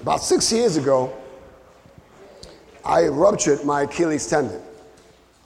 About 0.00 0.22
six 0.22 0.52
years 0.52 0.76
ago, 0.76 1.12
I 2.84 3.06
ruptured 3.08 3.64
my 3.64 3.82
Achilles 3.82 4.26
tendon 4.28 4.62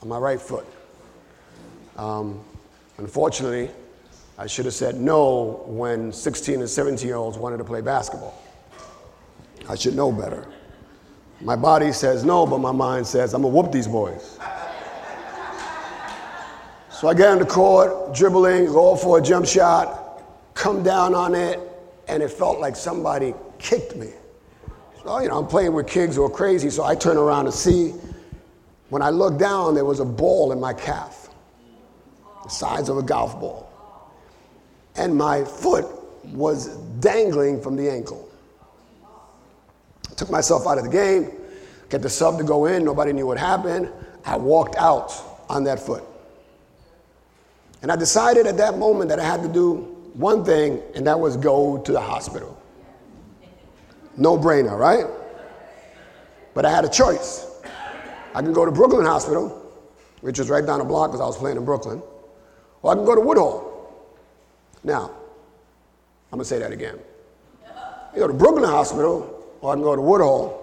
on 0.01 0.07
my 0.07 0.17
right 0.19 0.39
foot. 0.39 0.65
Um, 1.97 2.43
unfortunately, 2.99 3.71
I 4.37 4.45
should 4.45 4.65
have 4.65 4.75
said 4.75 4.99
no 4.99 5.63
when 5.65 6.11
16 6.11 6.59
and 6.59 6.69
17 6.69 7.07
year 7.07 7.17
olds 7.17 7.37
wanted 7.37 7.57
to 7.57 7.63
play 7.63 7.81
basketball. 7.81 8.39
I 9.67 9.75
should 9.75 9.95
know 9.95 10.11
better. 10.11 10.47
My 11.41 11.55
body 11.55 11.91
says 11.91 12.23
no, 12.23 12.45
but 12.45 12.59
my 12.59 12.71
mind 12.71 13.07
says, 13.07 13.33
I'm 13.33 13.41
gonna 13.41 13.53
whoop 13.53 13.71
these 13.71 13.87
boys. 13.87 14.37
So 16.91 17.07
I 17.07 17.15
get 17.15 17.29
on 17.29 17.39
the 17.39 17.45
court, 17.45 18.15
dribbling, 18.15 18.67
go 18.67 18.95
for 18.95 19.17
a 19.17 19.21
jump 19.21 19.47
shot, 19.47 20.23
come 20.53 20.83
down 20.83 21.15
on 21.15 21.33
it, 21.33 21.59
and 22.07 22.21
it 22.21 22.29
felt 22.31 22.59
like 22.59 22.75
somebody 22.75 23.33
kicked 23.57 23.95
me. 23.95 24.11
So, 25.03 25.19
you 25.19 25.27
know, 25.27 25.39
I'm 25.39 25.47
playing 25.47 25.73
with 25.73 25.87
kids 25.87 26.15
who 26.15 26.23
are 26.23 26.29
crazy, 26.29 26.69
so 26.69 26.83
I 26.83 26.95
turn 26.95 27.17
around 27.17 27.45
to 27.45 27.51
see. 27.51 27.93
When 28.89 29.01
I 29.01 29.09
looked 29.09 29.37
down, 29.37 29.75
there 29.75 29.85
was 29.85 29.99
a 29.99 30.05
ball 30.05 30.51
in 30.53 30.59
my 30.59 30.73
calf, 30.73 31.29
the 32.43 32.49
size 32.49 32.87
of 32.87 32.97
a 32.97 33.03
golf 33.03 33.39
ball. 33.39 33.69
And 34.95 35.15
my 35.17 35.43
foot 35.43 35.85
was 36.25 36.77
dangling 36.99 37.61
from 37.61 37.75
the 37.75 37.89
ankle. 37.89 38.29
I 40.09 40.13
took 40.13 40.29
myself 40.29 40.67
out 40.67 40.77
of 40.77 40.85
the 40.85 40.91
game, 40.91 41.31
get 41.89 42.01
the 42.01 42.09
sub 42.09 42.37
to 42.37 42.43
go 42.43 42.65
in, 42.65 42.85
nobody 42.85 43.11
knew 43.11 43.27
what 43.27 43.37
happened. 43.37 43.89
I 44.25 44.37
walked 44.37 44.75
out 44.77 45.11
on 45.49 45.65
that 45.65 45.79
foot. 45.79 46.03
And 47.81 47.91
I 47.91 47.97
decided 47.97 48.47
at 48.47 48.55
that 48.57 48.77
moment 48.77 49.09
that 49.09 49.19
I 49.19 49.25
had 49.25 49.41
to 49.41 49.49
do 49.49 49.75
one 50.13 50.45
thing, 50.45 50.81
and 50.95 51.05
that 51.07 51.19
was 51.19 51.35
go 51.35 51.79
to 51.79 51.91
the 51.91 51.99
hospital. 51.99 52.57
No 54.17 54.37
brainer, 54.37 54.77
right? 54.77 55.05
But 56.53 56.65
I 56.65 56.71
had 56.71 56.85
a 56.85 56.89
choice. 56.89 57.47
I 58.35 58.41
can 58.41 58.53
go 58.53 58.65
to 58.65 58.71
Brooklyn 58.71 59.05
Hospital, 59.05 59.49
which 60.21 60.39
was 60.39 60.49
right 60.49 60.65
down 60.65 60.79
the 60.79 60.85
block 60.85 61.11
because 61.11 61.21
I 61.21 61.25
was 61.25 61.37
playing 61.37 61.57
in 61.57 61.65
Brooklyn, 61.65 62.01
or 62.81 62.91
I 62.91 62.95
can 62.95 63.05
go 63.05 63.15
to 63.15 63.21
Woodhull. 63.21 63.71
Now, 64.83 65.11
I'm 66.31 66.37
gonna 66.37 66.45
say 66.45 66.59
that 66.59 66.71
again. 66.71 66.99
You 68.13 68.19
go 68.19 68.27
to 68.27 68.33
Brooklyn 68.33 68.63
Hospital, 68.63 69.43
or 69.61 69.71
I 69.71 69.75
can 69.75 69.83
go 69.83 69.95
to 69.95 70.01
Woodhull. 70.01 70.59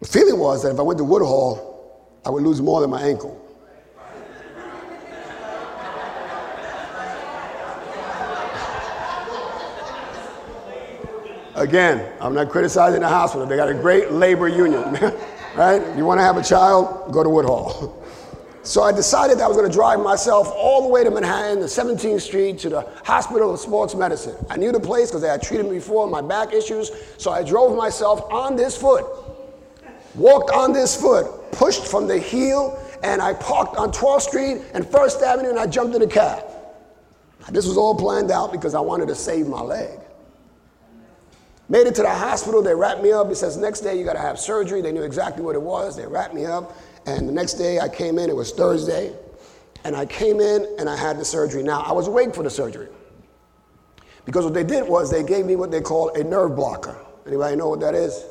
The 0.00 0.06
feeling 0.08 0.38
was 0.38 0.62
that 0.62 0.72
if 0.72 0.78
I 0.78 0.82
went 0.82 0.98
to 0.98 1.04
Woodhull, 1.04 2.10
I 2.24 2.30
would 2.30 2.42
lose 2.42 2.60
more 2.60 2.80
than 2.80 2.90
my 2.90 3.02
ankle. 3.02 3.40
Again, 11.56 12.12
I'm 12.20 12.34
not 12.34 12.50
criticizing 12.50 13.00
the 13.00 13.08
hospital. 13.08 13.46
They 13.46 13.56
got 13.56 13.70
a 13.70 13.74
great 13.74 14.12
labor 14.12 14.46
union, 14.46 14.82
right? 15.56 15.96
You 15.96 16.04
want 16.04 16.20
to 16.20 16.22
have 16.22 16.36
a 16.36 16.42
child, 16.42 17.10
go 17.12 17.22
to 17.22 17.30
Woodhull. 17.30 18.02
So 18.62 18.82
I 18.82 18.90
decided 18.90 19.38
that 19.38 19.44
I 19.44 19.46
was 19.46 19.56
going 19.56 19.70
to 19.70 19.72
drive 19.72 20.00
myself 20.00 20.50
all 20.52 20.82
the 20.82 20.88
way 20.88 21.04
to 21.04 21.10
Manhattan, 21.12 21.60
to 21.60 21.66
17th 21.66 22.20
Street, 22.20 22.58
to 22.58 22.68
the 22.68 22.80
Hospital 23.04 23.54
of 23.54 23.60
Sports 23.60 23.94
Medicine. 23.94 24.34
I 24.50 24.56
knew 24.56 24.72
the 24.72 24.80
place 24.80 25.08
because 25.08 25.22
they 25.22 25.28
had 25.28 25.40
treated 25.40 25.66
me 25.66 25.76
before, 25.76 26.08
my 26.08 26.20
back 26.20 26.52
issues. 26.52 26.90
So 27.16 27.30
I 27.30 27.44
drove 27.44 27.76
myself 27.76 28.22
on 28.28 28.56
this 28.56 28.76
foot, 28.76 29.04
walked 30.16 30.50
on 30.50 30.72
this 30.72 31.00
foot, 31.00 31.52
pushed 31.52 31.86
from 31.86 32.08
the 32.08 32.18
heel, 32.18 32.76
and 33.04 33.22
I 33.22 33.34
parked 33.34 33.76
on 33.76 33.92
12th 33.92 34.22
Street 34.22 34.62
and 34.74 34.84
First 34.84 35.22
Avenue, 35.22 35.50
and 35.50 35.60
I 35.60 35.68
jumped 35.68 35.94
in 35.94 36.02
a 36.02 36.08
cab. 36.08 36.42
This 37.52 37.68
was 37.68 37.76
all 37.76 37.94
planned 37.94 38.32
out 38.32 38.50
because 38.50 38.74
I 38.74 38.80
wanted 38.80 39.06
to 39.06 39.14
save 39.14 39.46
my 39.46 39.60
leg. 39.60 40.00
Made 41.68 41.86
it 41.86 41.94
to 41.96 42.02
the 42.02 42.10
hospital, 42.10 42.62
they 42.62 42.74
wrapped 42.74 43.02
me 43.02 43.10
up. 43.10 43.30
It 43.30 43.36
says, 43.36 43.56
next 43.56 43.80
day 43.80 43.98
you 43.98 44.04
gotta 44.04 44.20
have 44.20 44.38
surgery. 44.38 44.80
They 44.80 44.92
knew 44.92 45.02
exactly 45.02 45.42
what 45.42 45.56
it 45.56 45.62
was. 45.62 45.96
They 45.96 46.06
wrapped 46.06 46.34
me 46.34 46.46
up. 46.46 46.76
And 47.06 47.28
the 47.28 47.32
next 47.32 47.54
day 47.54 47.80
I 47.80 47.88
came 47.88 48.18
in, 48.18 48.30
it 48.30 48.36
was 48.36 48.52
Thursday. 48.52 49.12
And 49.84 49.96
I 49.96 50.06
came 50.06 50.40
in 50.40 50.66
and 50.78 50.88
I 50.88 50.96
had 50.96 51.18
the 51.18 51.24
surgery. 51.24 51.62
Now, 51.62 51.80
I 51.80 51.92
was 51.92 52.06
awake 52.06 52.34
for 52.34 52.42
the 52.42 52.50
surgery. 52.50 52.88
Because 54.24 54.44
what 54.44 54.54
they 54.54 54.64
did 54.64 54.88
was 54.88 55.10
they 55.10 55.22
gave 55.22 55.46
me 55.46 55.56
what 55.56 55.70
they 55.70 55.80
call 55.80 56.10
a 56.10 56.22
nerve 56.22 56.56
blocker. 56.56 56.96
Anybody 57.26 57.56
know 57.56 57.68
what 57.68 57.80
that 57.80 57.94
is? 57.94 58.24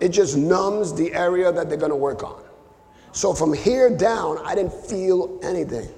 It 0.00 0.10
just 0.10 0.36
numbs 0.36 0.94
the 0.94 1.12
area 1.14 1.50
that 1.50 1.68
they're 1.68 1.78
gonna 1.78 1.96
work 1.96 2.22
on. 2.22 2.42
So 3.12 3.34
from 3.34 3.52
here 3.52 3.94
down, 3.94 4.38
I 4.44 4.54
didn't 4.54 4.72
feel 4.72 5.38
anything. 5.42 5.88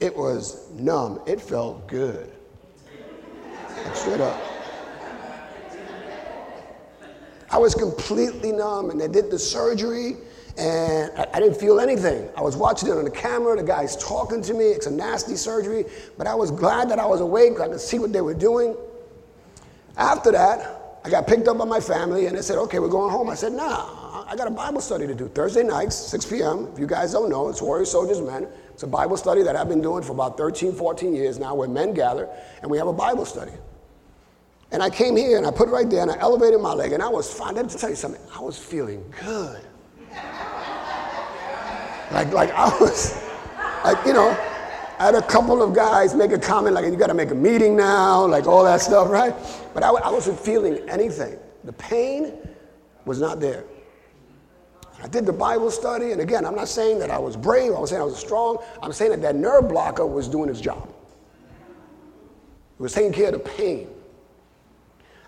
It 0.00 0.16
was 0.16 0.70
numb. 0.72 1.20
It 1.26 1.40
felt 1.40 1.86
good. 1.88 2.32
Straight 3.94 4.20
up. 4.20 4.47
I 7.50 7.58
was 7.58 7.74
completely 7.74 8.52
numb, 8.52 8.90
and 8.90 9.00
they 9.00 9.08
did 9.08 9.30
the 9.30 9.38
surgery, 9.38 10.16
and 10.58 11.10
I, 11.16 11.26
I, 11.34 11.40
didn't 11.40 11.58
feel 11.58 11.80
anything. 11.80 12.28
I 12.36 12.42
was 12.42 12.56
watching 12.56 12.88
it 12.90 12.92
on 12.92 13.04
the 13.04 13.10
camera, 13.10 13.56
the 13.56 13.62
guy's 13.62 13.96
talking 13.96 14.42
to 14.42 14.54
me. 14.54 14.66
It's 14.66 14.86
a 14.86 14.90
nasty 14.90 15.36
surgery, 15.36 15.84
but 16.18 16.26
I 16.26 16.34
was 16.34 16.50
glad 16.50 16.90
that 16.90 16.98
I 16.98 17.06
was 17.06 17.20
awake. 17.20 17.60
I 17.60 17.68
could 17.68 17.80
see 17.80 17.98
what 17.98 18.12
they 18.12 18.20
were 18.20 18.34
doing. 18.34 18.76
After 19.96 20.30
that, 20.32 21.00
I 21.04 21.10
got 21.10 21.26
picked 21.26 21.48
up 21.48 21.58
by 21.58 21.64
my 21.64 21.80
family, 21.80 22.26
and 22.26 22.36
they 22.36 22.42
said, 22.42 22.58
Okay, 22.58 22.80
we're 22.80 22.88
going 22.88 23.10
home. 23.10 23.30
I 23.30 23.34
said, 23.34 23.52
Nah, 23.52 24.26
I 24.28 24.36
got 24.36 24.46
a 24.46 24.50
Bible 24.50 24.80
study 24.80 25.06
to 25.06 25.14
do. 25.14 25.28
Thursday 25.28 25.62
nights, 25.62 25.96
6 25.96 26.26
p.m. 26.26 26.68
If 26.72 26.78
you 26.78 26.86
guys 26.86 27.12
don't 27.12 27.30
know, 27.30 27.48
it's 27.48 27.62
Warrior 27.62 27.86
Soldiers 27.86 28.20
Men. 28.20 28.46
It's 28.70 28.82
a 28.82 28.86
Bible 28.86 29.16
study 29.16 29.42
that 29.42 29.56
I've 29.56 29.68
been 29.68 29.80
doing 29.80 30.02
for 30.02 30.12
about 30.12 30.36
13, 30.36 30.72
14 30.72 31.14
years 31.14 31.38
now, 31.38 31.54
where 31.54 31.68
men 31.68 31.94
gather, 31.94 32.28
and 32.60 32.70
we 32.70 32.76
have 32.78 32.88
a 32.88 32.92
Bible 32.92 33.24
study. 33.24 33.52
And 34.70 34.82
I 34.82 34.90
came 34.90 35.16
here 35.16 35.38
and 35.38 35.46
I 35.46 35.50
put 35.50 35.68
it 35.68 35.72
right 35.72 35.88
there 35.88 36.02
and 36.02 36.10
I 36.10 36.18
elevated 36.18 36.60
my 36.60 36.74
leg 36.74 36.92
and 36.92 37.02
I 37.02 37.08
was 37.08 37.32
fine. 37.32 37.54
Let 37.54 37.66
me 37.66 37.72
tell 37.72 37.90
you 37.90 37.96
something. 37.96 38.20
I 38.34 38.40
was 38.40 38.58
feeling 38.58 39.02
good. 39.20 39.62
Like, 42.10 42.32
like 42.32 42.50
I 42.52 42.68
was, 42.80 43.22
like, 43.84 44.04
you 44.06 44.14
know, 44.14 44.30
I 44.98 45.06
had 45.06 45.14
a 45.14 45.22
couple 45.22 45.62
of 45.62 45.74
guys 45.74 46.14
make 46.14 46.32
a 46.32 46.38
comment 46.38 46.74
like, 46.74 46.86
you 46.86 46.96
got 46.96 47.08
to 47.08 47.14
make 47.14 47.30
a 47.30 47.34
meeting 47.34 47.76
now, 47.76 48.26
like 48.26 48.46
all 48.46 48.64
that 48.64 48.80
stuff, 48.80 49.08
right? 49.10 49.34
But 49.74 49.82
I, 49.82 49.90
I 49.90 50.10
wasn't 50.10 50.40
feeling 50.40 50.78
anything. 50.88 51.38
The 51.64 51.72
pain 51.74 52.32
was 53.04 53.20
not 53.20 53.40
there. 53.40 53.64
I 55.02 55.06
did 55.06 55.26
the 55.26 55.32
Bible 55.32 55.70
study, 55.70 56.10
and 56.12 56.20
again, 56.20 56.44
I'm 56.44 56.56
not 56.56 56.68
saying 56.68 56.98
that 56.98 57.10
I 57.10 57.18
was 57.18 57.36
brave, 57.36 57.72
I 57.72 57.78
was 57.78 57.90
saying 57.90 58.02
I 58.02 58.04
was 58.04 58.18
strong. 58.18 58.58
I'm 58.82 58.92
saying 58.92 59.12
that 59.12 59.22
that 59.22 59.36
nerve 59.36 59.68
blocker 59.68 60.04
was 60.04 60.28
doing 60.28 60.50
its 60.50 60.60
job. 60.60 60.88
It 62.78 62.82
was 62.82 62.92
taking 62.92 63.12
care 63.12 63.26
of 63.26 63.34
the 63.34 63.38
pain. 63.38 63.88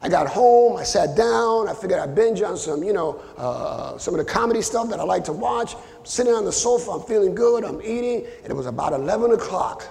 I 0.03 0.09
got 0.09 0.29
home, 0.29 0.79
I 0.79 0.83
sat 0.83 1.15
down, 1.15 1.69
I 1.69 1.75
figured 1.75 2.01
I'd 2.01 2.15
binge 2.15 2.41
on 2.41 2.57
some, 2.57 2.83
you 2.83 2.95
know, 2.95 3.21
uh, 3.37 3.99
some 3.99 4.15
of 4.15 4.19
the 4.19 4.25
comedy 4.25 4.63
stuff 4.63 4.89
that 4.89 4.99
I 4.99 5.03
like 5.03 5.25
to 5.25 5.33
watch. 5.33 5.75
I'm 5.75 6.07
sitting 6.07 6.33
on 6.33 6.47
the 6.47 6.53
sofa, 6.53 6.93
I'm 6.93 7.03
feeling 7.03 7.35
good, 7.35 7.65
I'm 7.65 7.83
eating, 7.83 8.27
and 8.43 8.51
it 8.51 8.55
was 8.55 8.65
about 8.65 8.95
11 8.95 9.33
o'clock 9.33 9.83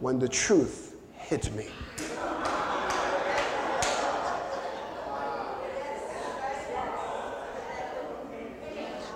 when 0.00 0.18
the 0.18 0.28
truth 0.28 0.96
hit 1.12 1.54
me. 1.54 1.68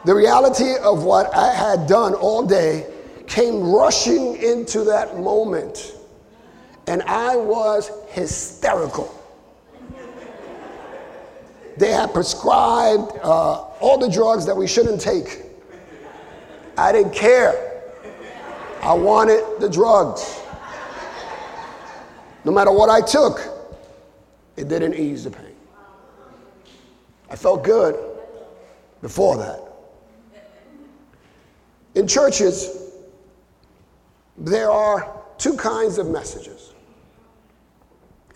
The 0.05 0.15
reality 0.15 0.77
of 0.83 1.03
what 1.05 1.35
I 1.35 1.53
had 1.55 1.87
done 1.87 2.13
all 2.13 2.45
day 2.45 2.87
came 3.27 3.63
rushing 3.63 4.37
into 4.37 4.85
that 4.85 5.19
moment, 5.19 5.97
and 6.87 7.03
I 7.05 7.37
was 7.37 7.91
hysterical. 8.11 9.14
Prescribed 12.13 13.19
uh, 13.23 13.63
all 13.81 13.99
the 13.99 14.09
drugs 14.09 14.47
that 14.47 14.57
we 14.57 14.67
shouldn't 14.67 15.01
take. 15.01 15.43
I 16.77 16.93
didn't 16.93 17.13
care. 17.13 17.83
I 18.83 18.93
wanted 18.93 19.43
the 19.61 19.69
drugs. 19.69 20.41
No 22.45 22.53
matter 22.53 22.71
what 22.71 22.91
I 22.91 23.01
took, 23.01 23.41
it 24.57 24.69
didn't 24.69 24.95
ease 24.95 25.25
the 25.25 25.31
pain. 25.31 25.55
I 27.31 27.37
felt 27.37 27.65
good 27.65 27.97
before 29.01 29.37
that. 29.39 29.61
In 31.95 32.07
churches, 32.07 32.93
there 34.37 34.71
are 34.71 35.21
two 35.39 35.57
kinds 35.57 35.99
of 35.99 36.09
messages. 36.09 36.73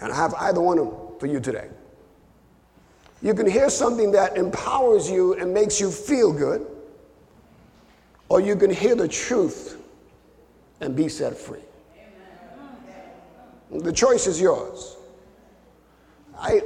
And 0.00 0.12
I 0.12 0.16
have 0.16 0.34
either 0.34 0.60
one 0.60 0.78
of 0.78 0.86
them 0.86 1.18
for 1.18 1.26
you 1.26 1.40
today. 1.40 1.68
You 3.20 3.34
can 3.34 3.50
hear 3.50 3.68
something 3.68 4.12
that 4.12 4.36
empowers 4.36 5.10
you 5.10 5.34
and 5.34 5.52
makes 5.52 5.80
you 5.80 5.90
feel 5.90 6.32
good, 6.32 6.66
or 8.28 8.40
you 8.40 8.54
can 8.54 8.70
hear 8.70 8.94
the 8.94 9.08
truth 9.08 9.80
and 10.80 10.94
be 10.94 11.08
set 11.08 11.36
free. 11.36 11.62
The 13.70 13.92
choice 13.92 14.26
is 14.26 14.40
yours. 14.40 14.96
I'm 16.38 16.60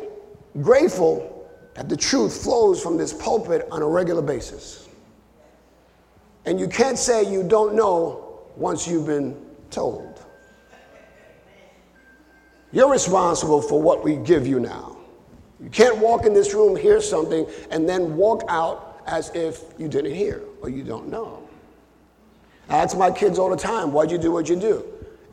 grateful 0.60 1.48
that 1.74 1.88
the 1.88 1.96
truth 1.96 2.42
flows 2.42 2.82
from 2.82 2.98
this 2.98 3.12
pulpit 3.12 3.66
on 3.70 3.80
a 3.80 3.86
regular 3.86 4.22
basis. 4.22 4.88
And 6.44 6.60
you 6.60 6.68
can't 6.68 6.98
say 6.98 7.30
you 7.30 7.42
don't 7.42 7.74
know 7.74 8.40
once 8.56 8.86
you've 8.86 9.06
been 9.06 9.36
told. 9.70 10.20
You're 12.72 12.90
responsible 12.90 13.62
for 13.62 13.80
what 13.80 14.04
we 14.04 14.16
give 14.16 14.46
you 14.46 14.60
now. 14.60 14.91
You 15.62 15.70
can't 15.70 15.98
walk 15.98 16.26
in 16.26 16.34
this 16.34 16.54
room, 16.54 16.76
hear 16.76 17.00
something, 17.00 17.46
and 17.70 17.88
then 17.88 18.16
walk 18.16 18.42
out 18.48 19.00
as 19.06 19.30
if 19.34 19.62
you 19.78 19.88
didn't 19.88 20.14
hear 20.14 20.42
or 20.60 20.68
you 20.68 20.82
don't 20.82 21.08
know. 21.08 21.48
I 22.68 22.78
ask 22.78 22.96
my 22.96 23.10
kids 23.10 23.38
all 23.38 23.50
the 23.50 23.56
time, 23.56 23.92
why'd 23.92 24.10
you 24.10 24.18
do 24.18 24.32
what 24.32 24.48
you 24.48 24.56
do? 24.56 24.84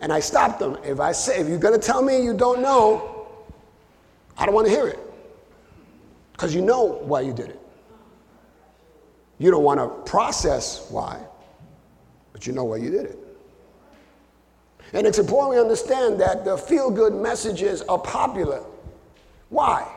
And 0.02 0.14
I 0.14 0.20
stop 0.20 0.60
them. 0.60 0.78
If 0.84 1.00
I 1.00 1.12
say, 1.12 1.40
if 1.40 1.48
you're 1.48 1.58
gonna 1.58 1.78
tell 1.78 2.02
me 2.04 2.24
you 2.24 2.34
don't 2.34 2.62
know, 2.62 3.28
I 4.38 4.46
don't 4.46 4.54
wanna 4.54 4.70
hear 4.70 4.88
it. 4.88 5.00
Because 6.34 6.54
you 6.54 6.62
know 6.62 6.84
why 6.84 7.22
you 7.22 7.34
did 7.34 7.50
it. 7.50 7.60
You 9.40 9.52
don't 9.52 9.64
wanna 9.64 9.88
process 9.88 10.88
why, 10.90 11.20
but 12.34 12.46
you 12.46 12.54
know 12.54 12.66
why 12.66 12.78
you 12.78 12.92
did 12.92 13.06
it. 13.06 13.18
And 14.94 15.06
it's 15.06 15.20
important 15.20 15.56
we 15.56 15.60
understand 15.60 16.20
that 16.22 16.46
the 16.46 16.58
feel 16.58 16.90
good 16.90 17.14
messages 17.14 17.82
are 17.84 18.00
popular. 18.00 18.64
Why? 19.50 19.88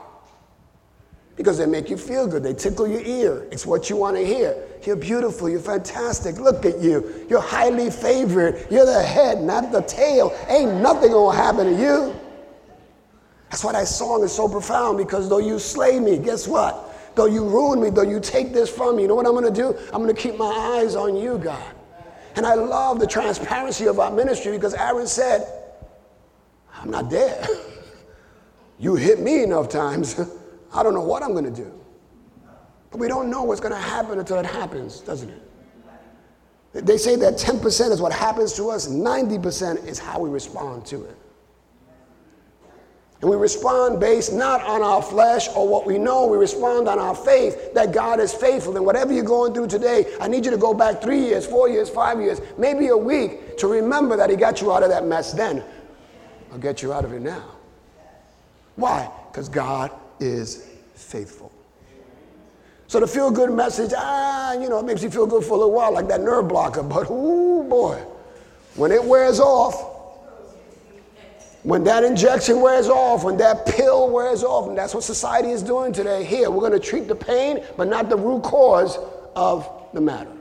Because 1.36 1.56
they 1.58 1.66
make 1.66 1.88
you 1.88 1.96
feel 1.96 2.26
good. 2.26 2.42
They 2.42 2.52
tickle 2.54 2.86
your 2.86 3.00
ear. 3.00 3.48
It's 3.50 3.64
what 3.64 3.88
you 3.88 3.96
want 3.96 4.16
to 4.16 4.24
hear. 4.24 4.56
You're 4.84 4.96
beautiful. 4.96 5.48
You're 5.48 5.60
fantastic. 5.60 6.38
Look 6.38 6.66
at 6.66 6.78
you. 6.80 7.26
You're 7.28 7.40
highly 7.40 7.90
favored. 7.90 8.66
You're 8.70 8.84
the 8.84 9.02
head, 9.02 9.42
not 9.42 9.72
the 9.72 9.82
tail. 9.82 10.36
Ain't 10.48 10.80
nothing 10.82 11.12
going 11.12 11.36
to 11.36 11.42
happen 11.42 11.66
to 11.66 11.80
you. 11.80 12.14
That's 13.50 13.64
why 13.64 13.72
that 13.72 13.88
song 13.88 14.24
is 14.24 14.32
so 14.32 14.48
profound 14.48 14.98
because 14.98 15.28
though 15.28 15.38
you 15.38 15.58
slay 15.58 16.00
me, 16.00 16.18
guess 16.18 16.48
what? 16.48 16.88
Though 17.14 17.26
you 17.26 17.46
ruin 17.46 17.82
me, 17.82 17.90
though 17.90 18.02
you 18.02 18.20
take 18.20 18.52
this 18.52 18.70
from 18.70 18.96
me, 18.96 19.02
you 19.02 19.08
know 19.08 19.14
what 19.14 19.26
I'm 19.26 19.32
going 19.32 19.44
to 19.44 19.50
do? 19.50 19.76
I'm 19.92 20.02
going 20.02 20.14
to 20.14 20.20
keep 20.20 20.36
my 20.36 20.46
eyes 20.80 20.96
on 20.96 21.16
you, 21.16 21.38
God. 21.38 21.62
And 22.36 22.46
I 22.46 22.54
love 22.54 22.98
the 22.98 23.06
transparency 23.06 23.86
of 23.86 24.00
our 24.00 24.10
ministry 24.10 24.52
because 24.52 24.72
Aaron 24.74 25.06
said, 25.06 25.46
I'm 26.74 26.90
not 26.90 27.10
dead. 27.10 27.46
you 28.78 28.94
hit 28.94 29.20
me 29.20 29.42
enough 29.42 29.68
times. 29.68 30.18
I 30.74 30.82
don't 30.82 30.94
know 30.94 31.02
what 31.02 31.22
I'm 31.22 31.32
going 31.32 31.44
to 31.44 31.50
do. 31.50 31.72
But 32.90 32.98
we 32.98 33.08
don't 33.08 33.30
know 33.30 33.42
what's 33.42 33.60
going 33.60 33.74
to 33.74 33.80
happen 33.80 34.18
until 34.18 34.38
it 34.38 34.46
happens, 34.46 35.00
doesn't 35.00 35.30
it? 35.30 36.86
They 36.86 36.96
say 36.96 37.16
that 37.16 37.34
10% 37.34 37.90
is 37.90 38.00
what 38.00 38.12
happens 38.12 38.54
to 38.54 38.70
us, 38.70 38.88
90% 38.88 39.86
is 39.86 39.98
how 39.98 40.20
we 40.20 40.30
respond 40.30 40.86
to 40.86 41.04
it. 41.04 41.16
And 43.20 43.30
we 43.30 43.36
respond 43.36 44.00
based 44.00 44.32
not 44.32 44.62
on 44.64 44.82
our 44.82 45.00
flesh 45.00 45.48
or 45.54 45.68
what 45.68 45.86
we 45.86 45.96
know, 45.96 46.26
we 46.26 46.36
respond 46.36 46.88
on 46.88 46.98
our 46.98 47.14
faith 47.14 47.72
that 47.72 47.92
God 47.92 48.18
is 48.18 48.34
faithful. 48.34 48.76
And 48.76 48.84
whatever 48.84 49.12
you're 49.12 49.22
going 49.22 49.54
through 49.54 49.68
today, 49.68 50.12
I 50.20 50.26
need 50.26 50.44
you 50.44 50.50
to 50.50 50.56
go 50.56 50.74
back 50.74 51.00
three 51.00 51.20
years, 51.20 51.46
four 51.46 51.68
years, 51.68 51.88
five 51.88 52.20
years, 52.20 52.40
maybe 52.58 52.88
a 52.88 52.96
week 52.96 53.58
to 53.58 53.68
remember 53.68 54.16
that 54.16 54.28
He 54.28 54.34
got 54.34 54.60
you 54.60 54.72
out 54.72 54.82
of 54.82 54.88
that 54.88 55.06
mess 55.06 55.32
then. 55.32 55.62
I'll 56.50 56.58
get 56.58 56.82
you 56.82 56.92
out 56.92 57.04
of 57.04 57.12
it 57.12 57.20
now. 57.20 57.44
Why? 58.74 59.08
Because 59.30 59.48
God 59.48 59.92
is 60.22 60.68
faithful. 60.94 61.52
So 62.86 63.00
the 63.00 63.06
feel 63.06 63.30
good 63.30 63.50
message, 63.50 63.92
ah, 63.96 64.52
you 64.52 64.68
know, 64.68 64.78
it 64.78 64.84
makes 64.84 65.02
you 65.02 65.10
feel 65.10 65.26
good 65.26 65.44
for 65.44 65.54
a 65.54 65.56
little 65.56 65.72
while, 65.72 65.92
like 65.92 66.08
that 66.08 66.20
nerve 66.20 66.48
blocker. 66.48 66.82
But, 66.82 67.06
oh 67.08 67.62
boy, 67.62 67.96
when 68.76 68.92
it 68.92 69.02
wears 69.02 69.40
off, 69.40 69.90
when 71.62 71.84
that 71.84 72.04
injection 72.04 72.60
wears 72.60 72.88
off, 72.88 73.24
when 73.24 73.36
that 73.38 73.66
pill 73.66 74.10
wears 74.10 74.42
off, 74.42 74.68
and 74.68 74.76
that's 74.76 74.94
what 74.94 75.04
society 75.04 75.50
is 75.50 75.62
doing 75.62 75.92
today, 75.92 76.24
here, 76.24 76.50
we're 76.50 76.60
going 76.60 76.72
to 76.72 76.80
treat 76.80 77.08
the 77.08 77.14
pain, 77.14 77.64
but 77.76 77.88
not 77.88 78.08
the 78.08 78.16
root 78.16 78.42
cause 78.42 78.98
of 79.34 79.70
the 79.94 80.00
matter. 80.00 80.32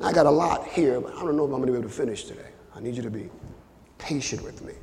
I 0.00 0.12
got 0.12 0.26
a 0.26 0.30
lot 0.30 0.66
here, 0.68 1.00
but 1.00 1.14
I 1.14 1.20
don't 1.20 1.36
know 1.36 1.46
if 1.46 1.52
I'm 1.52 1.56
going 1.56 1.66
to 1.66 1.72
be 1.72 1.78
able 1.78 1.88
to 1.88 1.94
finish 1.94 2.24
today. 2.24 2.50
I 2.76 2.80
need 2.80 2.94
you 2.94 3.02
to 3.02 3.10
be 3.10 3.30
patient 3.98 4.42
with 4.42 4.62
me. 4.62 4.74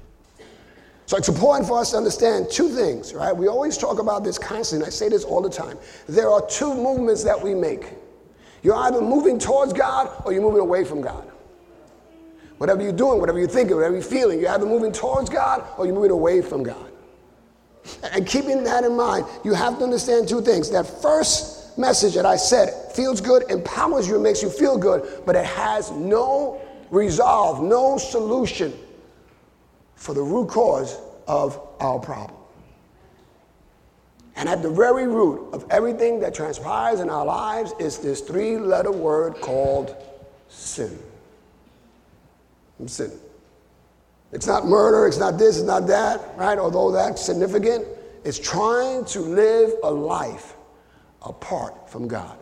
So 1.11 1.17
it's 1.17 1.27
important 1.27 1.67
for 1.67 1.77
us 1.77 1.91
to 1.91 1.97
understand 1.97 2.49
two 2.49 2.69
things, 2.69 3.13
right? 3.13 3.35
We 3.35 3.49
always 3.49 3.77
talk 3.77 3.99
about 3.99 4.23
this 4.23 4.37
constantly, 4.37 4.87
I 4.87 4.91
say 4.91 5.09
this 5.09 5.25
all 5.25 5.41
the 5.41 5.49
time. 5.49 5.77
There 6.07 6.29
are 6.29 6.47
two 6.47 6.73
movements 6.73 7.21
that 7.25 7.43
we 7.43 7.53
make. 7.53 7.95
You're 8.63 8.77
either 8.77 9.01
moving 9.01 9.37
towards 9.37 9.73
God 9.73 10.09
or 10.23 10.31
you're 10.31 10.41
moving 10.41 10.61
away 10.61 10.85
from 10.85 11.01
God. 11.01 11.29
Whatever 12.59 12.81
you're 12.81 12.93
doing, 12.93 13.19
whatever 13.19 13.39
you're 13.39 13.49
thinking, 13.49 13.75
whatever 13.75 13.95
you're 13.95 14.03
feeling, 14.03 14.39
you're 14.39 14.51
either 14.51 14.65
moving 14.65 14.93
towards 14.93 15.29
God 15.29 15.67
or 15.77 15.85
you're 15.85 15.93
moving 15.93 16.11
away 16.11 16.41
from 16.41 16.63
God. 16.63 16.89
And 18.13 18.25
keeping 18.25 18.63
that 18.63 18.85
in 18.85 18.95
mind, 18.95 19.25
you 19.43 19.53
have 19.53 19.79
to 19.79 19.83
understand 19.83 20.29
two 20.29 20.41
things. 20.41 20.69
That 20.69 20.87
first 21.01 21.77
message 21.77 22.13
that 22.13 22.25
I 22.25 22.37
said 22.37 22.69
feels 22.93 23.19
good, 23.19 23.51
empowers 23.51 24.07
you, 24.07 24.17
makes 24.17 24.41
you 24.41 24.49
feel 24.49 24.77
good, 24.77 25.25
but 25.25 25.35
it 25.35 25.45
has 25.45 25.91
no 25.91 26.61
resolve, 26.89 27.61
no 27.61 27.97
solution 27.97 28.71
for 30.01 30.15
the 30.15 30.21
root 30.21 30.49
cause 30.49 30.97
of 31.27 31.61
our 31.79 31.99
problem. 31.99 32.35
And 34.35 34.49
at 34.49 34.63
the 34.63 34.69
very 34.71 35.05
root 35.05 35.53
of 35.53 35.63
everything 35.69 36.19
that 36.21 36.33
transpires 36.33 37.01
in 37.01 37.09
our 37.09 37.23
lives 37.23 37.71
is 37.79 37.99
this 37.99 38.21
three 38.21 38.57
letter 38.57 38.91
word 38.91 39.35
called 39.35 39.95
sin 40.49 40.97
from 42.77 42.87
sin. 42.87 43.11
It's 44.31 44.47
not 44.47 44.65
murder, 44.65 45.05
it's 45.05 45.19
not 45.19 45.37
this, 45.37 45.57
it's 45.57 45.67
not 45.67 45.85
that, 45.85 46.35
right? 46.35 46.57
Although 46.57 46.89
that's 46.89 47.23
significant, 47.23 47.85
it's 48.25 48.39
trying 48.39 49.05
to 49.05 49.19
live 49.19 49.71
a 49.83 49.91
life 49.91 50.55
apart 51.21 51.91
from 51.91 52.07
God. 52.07 52.39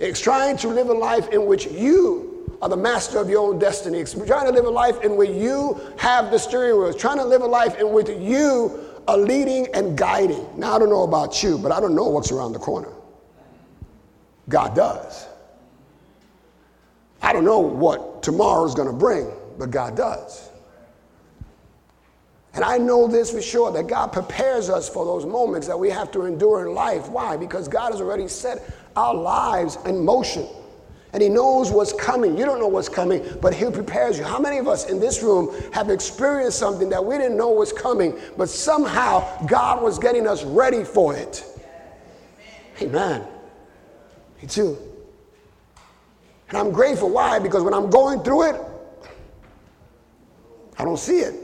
It's 0.00 0.20
trying 0.20 0.56
to 0.58 0.68
live 0.68 0.88
a 0.88 0.94
life 0.94 1.28
in 1.28 1.44
which 1.44 1.66
you 1.66 2.27
are 2.60 2.68
the 2.68 2.76
master 2.76 3.18
of 3.18 3.28
your 3.30 3.48
own 3.48 3.58
destiny. 3.58 3.98
It's 3.98 4.14
trying 4.14 4.46
to 4.46 4.52
live 4.52 4.64
a 4.64 4.70
life 4.70 5.02
in 5.02 5.16
which 5.16 5.30
you 5.30 5.80
have 5.98 6.30
the 6.30 6.38
steering 6.38 6.78
wheel. 6.78 6.88
It's 6.88 7.00
trying 7.00 7.18
to 7.18 7.24
live 7.24 7.42
a 7.42 7.46
life 7.46 7.78
in 7.78 7.92
which 7.92 8.08
you 8.08 8.80
are 9.06 9.16
leading 9.16 9.68
and 9.74 9.96
guiding. 9.96 10.46
Now, 10.58 10.74
I 10.74 10.78
don't 10.78 10.90
know 10.90 11.04
about 11.04 11.42
you, 11.42 11.58
but 11.58 11.72
I 11.72 11.80
don't 11.80 11.94
know 11.94 12.08
what's 12.08 12.32
around 12.32 12.52
the 12.52 12.58
corner. 12.58 12.92
God 14.48 14.74
does. 14.74 15.26
I 17.22 17.32
don't 17.32 17.44
know 17.44 17.58
what 17.58 18.22
tomorrow 18.22 18.64
is 18.64 18.74
going 18.74 18.88
to 18.88 18.94
bring, 18.94 19.30
but 19.58 19.70
God 19.70 19.96
does. 19.96 20.50
And 22.54 22.64
I 22.64 22.78
know 22.78 23.06
this 23.06 23.30
for 23.30 23.42
sure 23.42 23.70
that 23.72 23.86
God 23.86 24.12
prepares 24.12 24.68
us 24.68 24.88
for 24.88 25.04
those 25.04 25.24
moments 25.24 25.66
that 25.66 25.78
we 25.78 25.90
have 25.90 26.10
to 26.12 26.24
endure 26.24 26.66
in 26.66 26.74
life. 26.74 27.08
Why? 27.08 27.36
Because 27.36 27.68
God 27.68 27.92
has 27.92 28.00
already 28.00 28.26
set 28.26 28.68
our 28.96 29.14
lives 29.14 29.78
in 29.84 30.04
motion. 30.04 30.46
And 31.12 31.22
He 31.22 31.28
knows 31.28 31.70
what's 31.70 31.92
coming. 31.92 32.36
You 32.36 32.44
don't 32.44 32.60
know 32.60 32.68
what's 32.68 32.88
coming, 32.88 33.24
but 33.40 33.54
He 33.54 33.70
prepares 33.70 34.18
you. 34.18 34.24
How 34.24 34.38
many 34.38 34.58
of 34.58 34.68
us 34.68 34.90
in 34.90 35.00
this 35.00 35.22
room 35.22 35.54
have 35.72 35.90
experienced 35.90 36.58
something 36.58 36.88
that 36.90 37.04
we 37.04 37.16
didn't 37.16 37.36
know 37.36 37.50
was 37.50 37.72
coming, 37.72 38.18
but 38.36 38.48
somehow 38.48 39.46
God 39.46 39.82
was 39.82 39.98
getting 39.98 40.26
us 40.26 40.44
ready 40.44 40.84
for 40.84 41.14
it? 41.16 41.44
Amen. 42.82 43.26
Me 44.40 44.48
too. 44.48 44.78
And 46.48 46.56
I'm 46.56 46.70
grateful. 46.70 47.10
Why? 47.10 47.38
Because 47.38 47.62
when 47.62 47.74
I'm 47.74 47.90
going 47.90 48.22
through 48.22 48.50
it, 48.50 48.60
I 50.78 50.84
don't 50.84 50.98
see 50.98 51.20
it. 51.20 51.34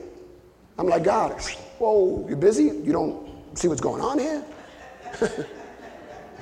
I'm 0.78 0.86
like, 0.86 1.04
God, 1.04 1.40
whoa, 1.78 2.24
you're 2.28 2.36
busy? 2.36 2.64
You 2.64 2.92
don't 2.92 3.58
see 3.58 3.68
what's 3.68 3.80
going 3.80 4.02
on 4.02 4.18
here? 4.18 4.44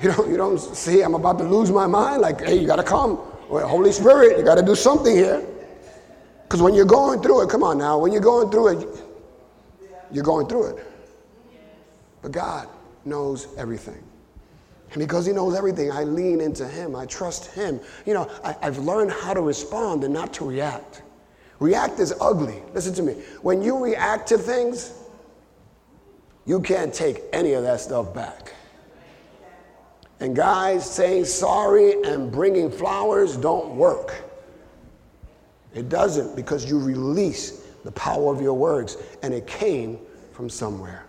you, 0.01 0.11
don't, 0.11 0.29
you 0.29 0.37
don't 0.37 0.59
see 0.59 1.01
I'm 1.01 1.15
about 1.15 1.37
to 1.39 1.43
lose 1.43 1.71
my 1.71 1.87
mind? 1.87 2.21
Like, 2.21 2.41
hey, 2.41 2.59
you 2.59 2.67
got 2.67 2.77
to 2.77 2.83
come. 2.83 3.19
Well, 3.49 3.67
Holy 3.67 3.91
Spirit, 3.91 4.37
you 4.37 4.43
got 4.43 4.55
to 4.55 4.65
do 4.65 4.75
something 4.75 5.15
here. 5.15 5.45
Because 6.43 6.61
when 6.61 6.73
you're 6.73 6.85
going 6.85 7.21
through 7.21 7.43
it, 7.43 7.49
come 7.49 7.63
on 7.63 7.77
now, 7.77 7.97
when 7.97 8.11
you're 8.11 8.21
going 8.21 8.49
through 8.51 8.79
it, 8.79 8.87
you're 10.11 10.23
going 10.23 10.47
through 10.47 10.75
it. 10.75 10.87
But 12.21 12.31
God 12.31 12.67
knows 13.05 13.47
everything. 13.57 14.03
And 14.91 14.99
because 14.99 15.25
he 15.25 15.33
knows 15.33 15.55
everything, 15.55 15.91
I 15.91 16.03
lean 16.03 16.39
into 16.39 16.67
him. 16.67 16.95
I 16.95 17.07
trust 17.07 17.51
him. 17.53 17.79
You 18.05 18.13
know, 18.13 18.29
I, 18.43 18.55
have 18.61 18.77
learned 18.77 19.11
how 19.11 19.33
to 19.33 19.41
respond 19.41 20.03
and 20.03 20.13
not 20.13 20.33
to 20.35 20.45
react. 20.45 21.01
React 21.59 21.99
is 21.99 22.13
ugly. 22.21 22.61
Listen 22.73 22.93
to 22.95 23.01
me. 23.01 23.13
When 23.41 23.61
you 23.63 23.83
react 23.83 24.27
to 24.27 24.37
things, 24.37 24.93
you 26.45 26.59
can't 26.61 26.93
take 26.93 27.23
any 27.33 27.53
of 27.53 27.63
that 27.63 27.79
stuff 27.79 28.13
back. 28.13 28.52
And 30.23 30.33
guys, 30.33 30.89
saying 30.89 31.25
sorry 31.25 32.01
and 32.05 32.31
bringing 32.31 32.71
flowers 32.71 33.35
don't 33.35 33.75
work. 33.75 34.23
It 35.75 35.89
doesn't 35.89 36.33
because 36.33 36.63
you 36.63 36.79
release 36.79 37.67
the 37.83 37.91
power 37.91 38.33
of 38.33 38.41
your 38.41 38.53
words 38.53 38.95
and 39.21 39.33
it 39.33 39.45
came 39.47 39.99
from 40.31 40.49
somewhere. 40.49 41.03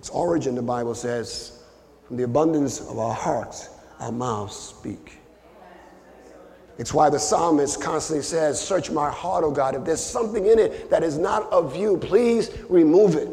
Its 0.00 0.10
origin, 0.10 0.56
the 0.56 0.62
Bible 0.62 0.96
says, 0.96 1.62
from 2.08 2.16
the 2.16 2.24
abundance 2.24 2.80
of 2.80 2.98
our 2.98 3.14
hearts, 3.14 3.68
our 4.00 4.10
mouths 4.10 4.56
speak. 4.56 5.18
It's 6.78 6.92
why 6.92 7.10
the 7.10 7.20
psalmist 7.20 7.80
constantly 7.80 8.24
says, 8.24 8.60
Search 8.60 8.90
my 8.90 9.08
heart, 9.08 9.44
O 9.44 9.52
God. 9.52 9.76
If 9.76 9.84
there's 9.84 10.04
something 10.04 10.46
in 10.46 10.58
it 10.58 10.90
that 10.90 11.04
is 11.04 11.16
not 11.16 11.44
of 11.52 11.76
you, 11.76 11.96
please 11.98 12.50
remove 12.68 13.14
it. 13.14 13.28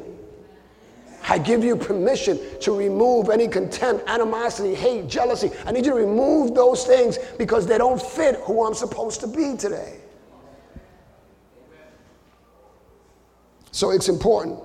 I 1.29 1.37
give 1.37 1.63
you 1.63 1.75
permission 1.75 2.39
to 2.61 2.75
remove 2.75 3.29
any 3.29 3.47
contempt, 3.47 4.07
animosity, 4.07 4.73
hate, 4.75 5.07
jealousy. 5.07 5.51
I 5.65 5.71
need 5.71 5.85
you 5.85 5.91
to 5.91 5.97
remove 5.97 6.55
those 6.55 6.85
things 6.85 7.17
because 7.37 7.67
they 7.67 7.77
don't 7.77 8.01
fit 8.01 8.35
who 8.41 8.65
I'm 8.65 8.73
supposed 8.73 9.19
to 9.21 9.27
be 9.27 9.55
today. 9.57 9.99
So 13.71 13.91
it's 13.91 14.09
important 14.09 14.59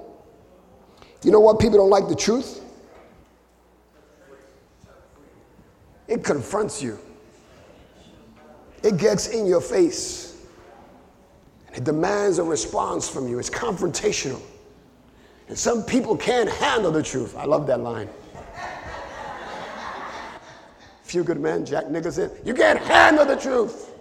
You 1.23 1.33
know 1.33 1.41
what? 1.41 1.59
People 1.59 1.79
don't 1.79 1.91
like 1.91 2.09
the 2.09 2.15
truth. 2.15 2.63
It 6.07 6.23
confronts 6.23 6.81
you. 6.81 6.99
It 8.85 8.97
gets 8.97 9.29
in 9.29 9.47
your 9.47 9.61
face. 9.61 10.47
It 11.75 11.83
demands 11.83 12.39
a 12.39 12.45
response 12.45 13.09
from 13.09 13.27
you. 13.29 13.41
It's 13.41 13.51
confrontational. 13.51 14.41
And 15.49 15.57
some 15.57 15.85
people 15.85 16.17
can't 16.17 16.51
handle 16.51 16.91
the 16.91 17.03
truth. 17.03 17.37
I 17.37 17.45
love 17.45 17.67
that 17.69 17.81
line. 17.81 18.09
Few 21.03 21.23
good 21.23 21.41
men, 21.41 21.65
Jack 21.65 21.89
Nicholson. 21.89 22.31
You 22.45 22.53
can't 22.53 22.81
handle 22.81 23.25
the 23.25 23.37
truth. 23.37 23.93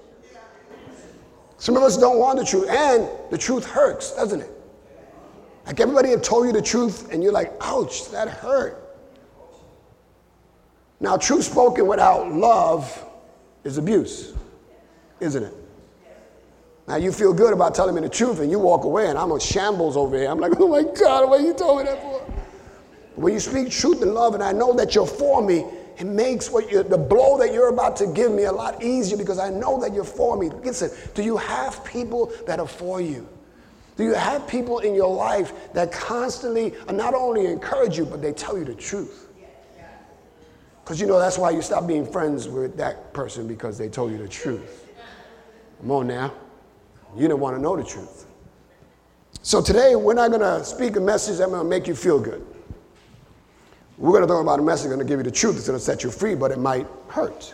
Some 1.58 1.78
of 1.78 1.84
us 1.84 1.98
don't 1.98 2.18
want 2.18 2.40
the 2.40 2.46
truth, 2.46 2.68
and 2.70 3.08
the 3.30 3.38
truth 3.38 3.66
hurts, 3.66 4.16
doesn't 4.16 4.42
it? 4.42 4.52
Like 5.66 5.80
everybody 5.80 6.10
have 6.10 6.22
told 6.22 6.46
you 6.48 6.52
the 6.52 6.62
truth, 6.62 7.12
and 7.12 7.24
you're 7.24 7.32
like, 7.32 7.54
ouch, 7.62 8.10
that 8.12 8.28
hurt. 8.28 8.82
Now, 11.00 11.18
truth 11.18 11.46
spoken 11.46 11.88
without 11.88 12.32
love 12.32 13.06
is 13.64 13.78
abuse, 13.78 14.34
isn't 15.20 15.44
it? 15.44 15.54
Now 16.88 16.98
you 16.98 17.12
feel 17.12 17.34
good 17.34 17.54
about 17.54 17.74
telling 17.74 17.96
me 17.96 18.02
the 18.02 18.10
truth, 18.10 18.40
and 18.40 18.52
you 18.52 18.60
walk 18.60 18.84
away, 18.84 19.08
and 19.08 19.18
I'm 19.18 19.32
a 19.32 19.40
shambles 19.40 19.98
over 19.98 20.18
here. 20.18 20.30
I'm 20.30 20.40
like, 20.40 20.54
oh 20.60 20.68
my 20.68 20.84
God, 20.84 21.30
what 21.30 21.42
you 21.42 21.54
told 21.54 21.80
me 21.80 21.86
that 21.86 22.02
for? 22.02 22.20
When 23.16 23.34
you 23.34 23.40
speak 23.40 23.72
truth 23.72 24.02
and 24.02 24.14
love, 24.14 24.36
and 24.36 24.44
I 24.44 24.52
know 24.52 24.74
that 24.74 24.94
you're 24.94 25.08
for 25.08 25.42
me, 25.42 25.66
it 25.98 26.06
makes 26.06 26.52
what 26.52 26.70
you, 26.70 26.84
the 26.84 26.98
blow 26.98 27.38
that 27.40 27.54
you're 27.54 27.70
about 27.70 27.96
to 27.98 28.08
give 28.08 28.32
me 28.32 28.44
a 28.44 28.52
lot 28.52 28.84
easier 28.84 29.18
because 29.18 29.40
I 29.40 29.50
know 29.50 29.80
that 29.80 29.94
you're 29.94 30.04
for 30.04 30.38
me. 30.38 30.50
Listen, 30.50 30.92
do 31.14 31.24
you 31.24 31.38
have 31.38 31.84
people 31.86 32.32
that 32.46 32.60
are 32.60 32.68
for 32.68 33.00
you? 33.00 33.28
Do 33.96 34.04
you 34.04 34.14
have 34.14 34.46
people 34.46 34.80
in 34.80 34.94
your 34.94 35.14
life 35.14 35.54
that 35.74 35.92
constantly 35.92 36.74
not 36.92 37.14
only 37.14 37.46
encourage 37.46 37.98
you, 37.98 38.06
but 38.06 38.22
they 38.22 38.34
tell 38.34 38.58
you 38.58 38.66
the 38.66 38.76
truth? 38.76 39.30
Because 40.84 41.00
you 41.00 41.08
know 41.08 41.18
that's 41.18 41.38
why 41.38 41.50
you 41.50 41.62
stop 41.62 41.88
being 41.88 42.06
friends 42.06 42.48
with 42.48 42.76
that 42.78 43.14
person 43.14 43.48
because 43.48 43.78
they 43.78 43.88
told 43.88 44.12
you 44.12 44.18
the 44.18 44.28
truth. 44.28 44.86
Come 45.80 45.92
on 45.92 46.08
now. 46.08 46.34
You 47.16 47.22
didn't 47.22 47.40
want 47.40 47.56
to 47.56 47.62
know 47.62 47.76
the 47.76 47.84
truth. 47.84 48.26
So 49.42 49.62
today 49.62 49.96
we're 49.96 50.14
not 50.14 50.32
going 50.32 50.42
to 50.42 50.66
speak 50.66 50.96
a 50.96 51.00
message 51.00 51.38
that's 51.38 51.50
going 51.50 51.64
to 51.64 51.70
make 51.70 51.88
you 51.88 51.96
feel 51.96 52.20
good. 52.20 52.46
We're 53.98 54.12
going 54.12 54.24
to 54.24 54.28
talk 54.28 54.42
about 54.42 54.60
a 54.60 54.64
message 54.64 54.90
that's 54.90 54.96
going 54.96 55.08
to 55.08 55.10
give 55.10 55.20
you 55.20 55.24
the 55.24 55.32
truth. 55.32 55.56
It's 55.56 55.68
going 55.68 55.80
to 55.80 55.84
set 55.84 56.04
you 56.04 56.12
free, 56.12 56.36
but 56.36 56.52
it 56.52 56.60
might 56.60 56.88
hurt. 57.08 57.54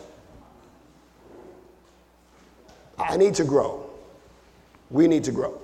I 2.98 3.18
need 3.18 3.36
to 3.36 3.44
grow. 3.44 3.88
We 4.90 5.08
need 5.08 5.24
to 5.26 5.32
grow. 5.32 5.60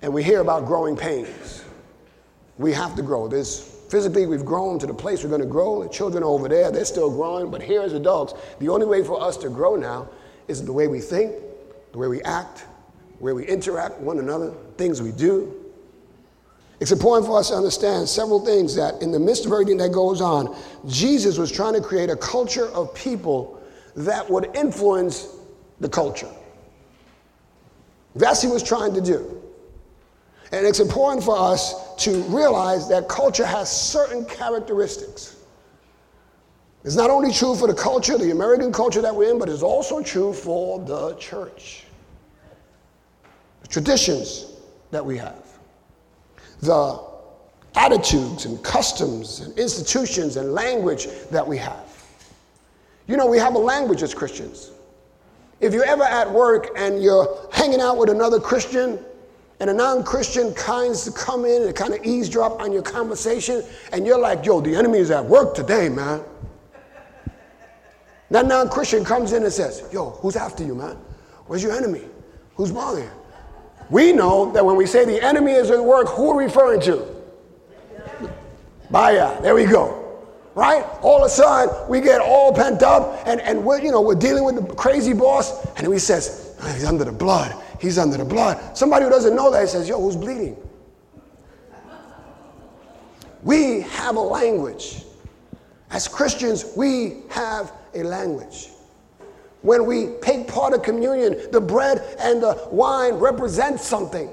And 0.00 0.14
we 0.14 0.22
hear 0.22 0.40
about 0.40 0.66
growing 0.66 0.96
pains. 0.96 1.64
We 2.56 2.72
have 2.72 2.94
to 2.96 3.02
grow. 3.02 3.28
There's 3.28 3.60
physically 3.90 4.26
we've 4.26 4.44
grown 4.44 4.78
to 4.78 4.86
the 4.86 4.94
place 4.94 5.22
we're 5.22 5.30
going 5.30 5.42
to 5.42 5.46
grow. 5.46 5.82
The 5.82 5.88
children 5.88 6.22
are 6.22 6.26
over 6.26 6.48
there, 6.48 6.70
they're 6.70 6.84
still 6.84 7.10
growing, 7.10 7.50
but 7.50 7.62
here 7.62 7.82
as 7.82 7.92
adults, 7.92 8.34
the 8.60 8.68
only 8.68 8.86
way 8.86 9.02
for 9.02 9.20
us 9.20 9.36
to 9.38 9.48
grow 9.48 9.76
now 9.76 10.08
is 10.46 10.64
the 10.64 10.72
way 10.72 10.88
we 10.88 11.00
think, 11.00 11.34
the 11.92 11.98
way 11.98 12.08
we 12.08 12.22
act, 12.22 12.64
way 13.20 13.32
we 13.32 13.46
interact 13.46 13.96
with 13.96 14.06
one 14.06 14.18
another, 14.18 14.52
things 14.76 15.02
we 15.02 15.12
do. 15.12 15.54
It's 16.80 16.92
important 16.92 17.26
for 17.26 17.38
us 17.38 17.48
to 17.48 17.56
understand 17.56 18.08
several 18.08 18.44
things 18.44 18.74
that 18.76 19.02
in 19.02 19.10
the 19.10 19.18
midst 19.18 19.46
of 19.46 19.52
everything 19.52 19.78
that 19.78 19.90
goes 19.90 20.20
on, 20.20 20.56
Jesus 20.86 21.36
was 21.36 21.50
trying 21.50 21.74
to 21.74 21.80
create 21.80 22.08
a 22.08 22.16
culture 22.16 22.68
of 22.68 22.94
people 22.94 23.60
that 23.96 24.28
would 24.30 24.54
influence 24.54 25.34
the 25.80 25.88
culture. 25.88 26.30
That's 28.14 28.42
what 28.44 28.48
he 28.48 28.52
was 28.52 28.62
trying 28.62 28.94
to 28.94 29.00
do. 29.00 29.42
And 30.52 30.64
it's 30.64 30.80
important 30.80 31.24
for 31.24 31.36
us 31.36 31.94
to 32.04 32.22
realize 32.22 32.88
that 32.88 33.08
culture 33.08 33.44
has 33.44 33.70
certain 33.70 34.24
characteristics. 34.24 35.36
It's 36.84 36.94
not 36.94 37.10
only 37.10 37.32
true 37.32 37.56
for 37.56 37.66
the 37.66 37.74
culture, 37.74 38.16
the 38.16 38.30
American 38.30 38.72
culture 38.72 39.02
that 39.02 39.14
we're 39.14 39.30
in, 39.32 39.38
but 39.38 39.48
it's 39.48 39.62
also 39.62 40.00
true 40.00 40.32
for 40.32 40.78
the 40.78 41.14
church. 41.16 41.84
Traditions 43.68 44.52
that 44.90 45.04
we 45.04 45.18
have, 45.18 45.44
the 46.60 47.00
attitudes 47.74 48.46
and 48.46 48.62
customs 48.64 49.40
and 49.40 49.56
institutions 49.58 50.36
and 50.36 50.52
language 50.52 51.06
that 51.30 51.46
we 51.46 51.56
have. 51.58 51.84
You 53.06 53.16
know, 53.16 53.26
we 53.26 53.38
have 53.38 53.54
a 53.54 53.58
language 53.58 54.02
as 54.02 54.14
Christians. 54.14 54.72
If 55.60 55.72
you're 55.74 55.84
ever 55.84 56.04
at 56.04 56.30
work 56.30 56.68
and 56.76 57.02
you're 57.02 57.48
hanging 57.52 57.80
out 57.80 57.98
with 57.98 58.10
another 58.10 58.40
Christian, 58.40 58.98
and 59.60 59.70
a 59.70 59.72
non-Christian 59.72 60.54
kinds 60.54 61.04
to 61.04 61.10
come 61.10 61.44
in 61.44 61.62
and 61.62 61.74
kind 61.74 61.92
of 61.92 62.04
eavesdrop 62.04 62.60
on 62.60 62.72
your 62.72 62.82
conversation, 62.82 63.64
and 63.92 64.06
you're 64.06 64.18
like, 64.18 64.46
yo, 64.46 64.60
the 64.60 64.74
enemy 64.74 64.98
is 64.98 65.10
at 65.10 65.24
work 65.24 65.54
today, 65.54 65.88
man. 65.88 66.22
That 68.30 68.46
non-Christian 68.46 69.04
comes 69.04 69.32
in 69.32 69.42
and 69.42 69.52
says, 69.52 69.82
yo, 69.92 70.10
who's 70.10 70.36
after 70.36 70.62
you, 70.62 70.74
man? 70.74 70.96
Where's 71.46 71.62
your 71.62 71.72
enemy? 71.72 72.02
Who's 72.54 72.70
bothering 72.70 73.04
you? 73.04 73.10
We 73.90 74.12
know 74.12 74.52
that 74.52 74.64
when 74.64 74.76
we 74.76 74.86
say 74.86 75.04
the 75.04 75.22
enemy 75.24 75.52
is 75.52 75.70
at 75.70 75.82
work, 75.82 76.08
who 76.08 76.30
are 76.30 76.36
we 76.36 76.44
referring 76.44 76.80
to? 76.82 77.06
Baya, 78.90 79.40
there 79.42 79.54
we 79.54 79.64
go. 79.64 80.04
Right? 80.54 80.84
All 81.02 81.18
of 81.18 81.26
a 81.26 81.28
sudden, 81.28 81.88
we 81.88 82.00
get 82.00 82.20
all 82.20 82.52
pent 82.52 82.82
up, 82.82 83.26
and, 83.26 83.40
and 83.40 83.64
we're, 83.64 83.80
you 83.80 83.92
know, 83.92 84.00
we're 84.00 84.14
dealing 84.14 84.44
with 84.44 84.56
the 84.56 84.74
crazy 84.74 85.12
boss, 85.12 85.66
and 85.76 85.86
he 85.86 85.98
says, 85.98 86.56
he's 86.74 86.84
under 86.84 87.04
the 87.04 87.12
blood 87.12 87.54
he's 87.80 87.98
under 87.98 88.16
the 88.16 88.24
blood. 88.24 88.76
Somebody 88.76 89.04
who 89.04 89.10
doesn't 89.10 89.34
know 89.34 89.50
that 89.50 89.68
says, 89.68 89.88
yo, 89.88 90.00
who's 90.00 90.16
bleeding? 90.16 90.56
We 93.42 93.80
have 93.82 94.16
a 94.16 94.20
language. 94.20 95.04
As 95.90 96.08
Christians, 96.08 96.72
we 96.76 97.22
have 97.30 97.72
a 97.94 98.02
language. 98.02 98.68
When 99.62 99.86
we 99.86 100.14
take 100.22 100.48
part 100.48 100.72
of 100.72 100.82
communion, 100.82 101.50
the 101.50 101.60
bread 101.60 102.16
and 102.20 102.42
the 102.42 102.68
wine 102.70 103.14
represent 103.14 103.80
something. 103.80 104.30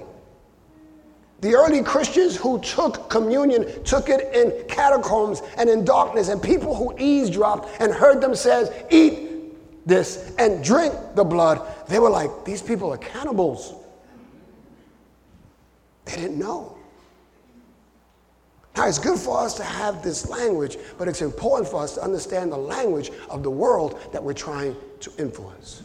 The 1.41 1.55
early 1.55 1.84
Christians 1.84 2.36
who 2.36 2.60
took 2.62 3.10
communion 3.10 3.84
took 3.84 4.10
it 4.10 4.34
in 4.34 4.67
catacombs 4.67 5.41
and 5.58 5.70
in 5.70 5.84
darkness, 5.84 6.29
and 6.29 6.41
people 6.41 6.75
who 6.75 6.96
eavesdropped 6.98 7.70
and 7.82 7.91
heard 7.91 8.22
them 8.22 8.36
says, 8.36 8.72
"Eat 8.89 9.25
this 9.86 10.34
and 10.38 10.63
drink 10.63 10.94
the 11.15 11.24
blood, 11.24 11.62
they 11.88 12.00
were 12.00 12.10
like, 12.10 12.29
these 12.44 12.62
people 12.62 12.91
are 12.91 12.98
cannibals. 12.98 13.75
They 16.05 16.15
didn't 16.15 16.39
know. 16.39 16.75
Now, 18.75 18.88
it's 18.88 19.00
good 19.00 19.17
for 19.17 19.39
us 19.39 19.53
to 19.55 19.63
have 19.63 20.03
this 20.03 20.27
language, 20.27 20.77
but 20.98 21.08
it's 21.08 21.22
important 21.22 21.70
for 21.70 21.82
us 21.82 21.96
to 21.96 22.01
understand 22.01 22.51
the 22.51 22.58
language 22.58 23.10
of 23.29 23.41
the 23.41 23.50
world 23.50 24.00
that 24.12 24.22
we're 24.22 24.34
trying 24.34 24.75
to 25.00 25.12
influence. 25.17 25.84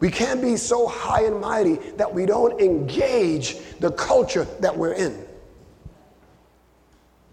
We 0.00 0.10
can't 0.10 0.42
be 0.42 0.56
so 0.56 0.88
high 0.88 1.24
and 1.24 1.40
mighty 1.40 1.76
that 1.96 2.12
we 2.12 2.26
don't 2.26 2.60
engage 2.60 3.58
the 3.78 3.92
culture 3.92 4.44
that 4.60 4.76
we're 4.76 4.94
in. 4.94 5.24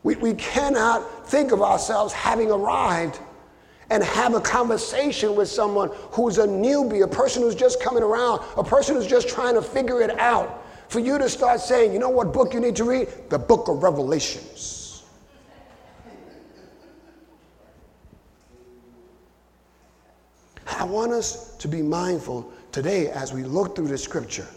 We, 0.03 0.15
we 0.15 0.35
cannot 0.35 1.27
think 1.27 1.51
of 1.51 1.61
ourselves 1.61 2.13
having 2.13 2.51
arrived 2.51 3.19
and 3.89 4.03
have 4.03 4.35
a 4.35 4.39
conversation 4.39 5.35
with 5.35 5.49
someone 5.49 5.89
who's 6.11 6.37
a 6.37 6.47
newbie, 6.47 7.03
a 7.03 7.07
person 7.07 7.41
who's 7.41 7.55
just 7.55 7.81
coming 7.81 8.03
around, 8.03 8.41
a 8.55 8.63
person 8.63 8.95
who's 8.95 9.07
just 9.07 9.27
trying 9.27 9.55
to 9.55 9.61
figure 9.61 10.01
it 10.01 10.17
out. 10.17 10.60
For 10.91 10.99
you 10.99 11.17
to 11.17 11.29
start 11.29 11.61
saying, 11.61 11.93
you 11.93 11.99
know 11.99 12.09
what 12.09 12.33
book 12.33 12.53
you 12.53 12.59
need 12.59 12.75
to 12.75 12.83
read? 12.83 13.07
The 13.29 13.39
book 13.39 13.69
of 13.69 13.81
Revelations. 13.81 15.03
I 20.67 20.83
want 20.83 21.13
us 21.13 21.55
to 21.59 21.69
be 21.69 21.81
mindful 21.81 22.51
today 22.73 23.07
as 23.07 23.31
we 23.31 23.43
look 23.43 23.73
through 23.73 23.87
the 23.87 23.97
scripture 23.97 24.47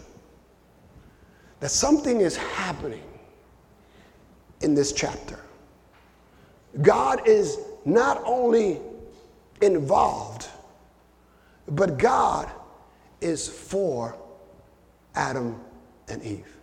that 1.61 1.69
something 1.69 2.19
is 2.19 2.35
happening 2.35 3.05
in 4.59 4.75
this 4.75 4.91
chapter. 4.91 5.39
God 6.81 7.25
is 7.25 7.59
not 7.85 8.21
only 8.25 8.81
involved, 9.61 10.49
but 11.69 11.97
God 11.97 12.51
is 13.21 13.47
for 13.47 14.17
Adam 15.15 15.61
and 16.07 16.23
Eve. 16.23 16.55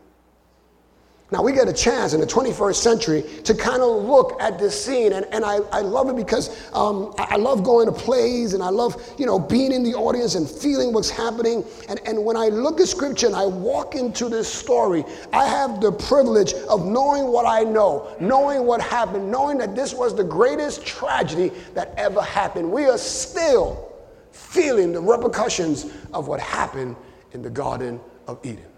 Now, 1.33 1.43
we 1.43 1.53
get 1.53 1.67
a 1.67 1.73
chance 1.73 2.13
in 2.13 2.21
the 2.21 2.27
21st 2.27 2.75
century 2.75 3.23
to 3.45 3.55
kind 3.55 3.81
of 3.81 4.05
look 4.05 4.39
at 4.39 4.59
this 4.59 4.85
scene, 4.85 5.15
and, 5.15 5.25
and 5.33 5.47
I, 5.47 5.61
I 5.73 5.81
love 5.81 6.11
it 6.11 6.17
because 6.17 6.71
um, 6.75 7.15
I 7.17 7.37
love 7.37 7.65
going 7.65 7.87
to 7.87 7.93
plays 7.93 8.53
and 8.53 8.63
I 8.63 8.69
love, 8.69 9.03
you 9.17 9.25
know, 9.25 9.39
being 9.39 9.73
in 9.73 9.83
the 9.83 9.95
audience 9.95 10.35
and 10.35 10.47
feeling 10.47 10.93
what's 10.93 11.09
happening. 11.09 11.65
And, 11.89 11.99
and 12.05 12.23
when 12.23 12.37
I 12.37 12.49
look 12.49 12.83
at 12.83 12.89
scripture 12.89 13.29
and 13.29 13.35
I 13.35 13.47
walk 13.47 13.95
into 13.95 14.29
this 14.29 14.47
story, 14.47 15.05
I 15.33 15.47
have 15.47 15.81
the 15.81 15.91
privilege 15.91 16.53
of 16.69 16.85
knowing 16.85 17.29
what 17.29 17.47
I 17.47 17.63
know, 17.63 18.15
knowing 18.21 18.67
what 18.67 18.83
happened, 18.83 19.31
knowing 19.31 19.57
that 19.57 19.75
this 19.75 19.95
was 19.95 20.15
the 20.15 20.25
greatest 20.25 20.85
tragedy 20.85 21.51
that 21.73 21.95
ever 21.97 22.21
happened. 22.21 22.71
We 22.71 22.85
are 22.85 22.99
still 22.99 23.91
feeling 24.33 24.93
the 24.93 25.01
repercussions 25.01 25.87
of 26.13 26.29
what 26.29 26.41
happened 26.41 26.95
in 27.33 27.41
the 27.41 27.49
Garden 27.49 28.01
of 28.27 28.39
Eden. 28.45 28.72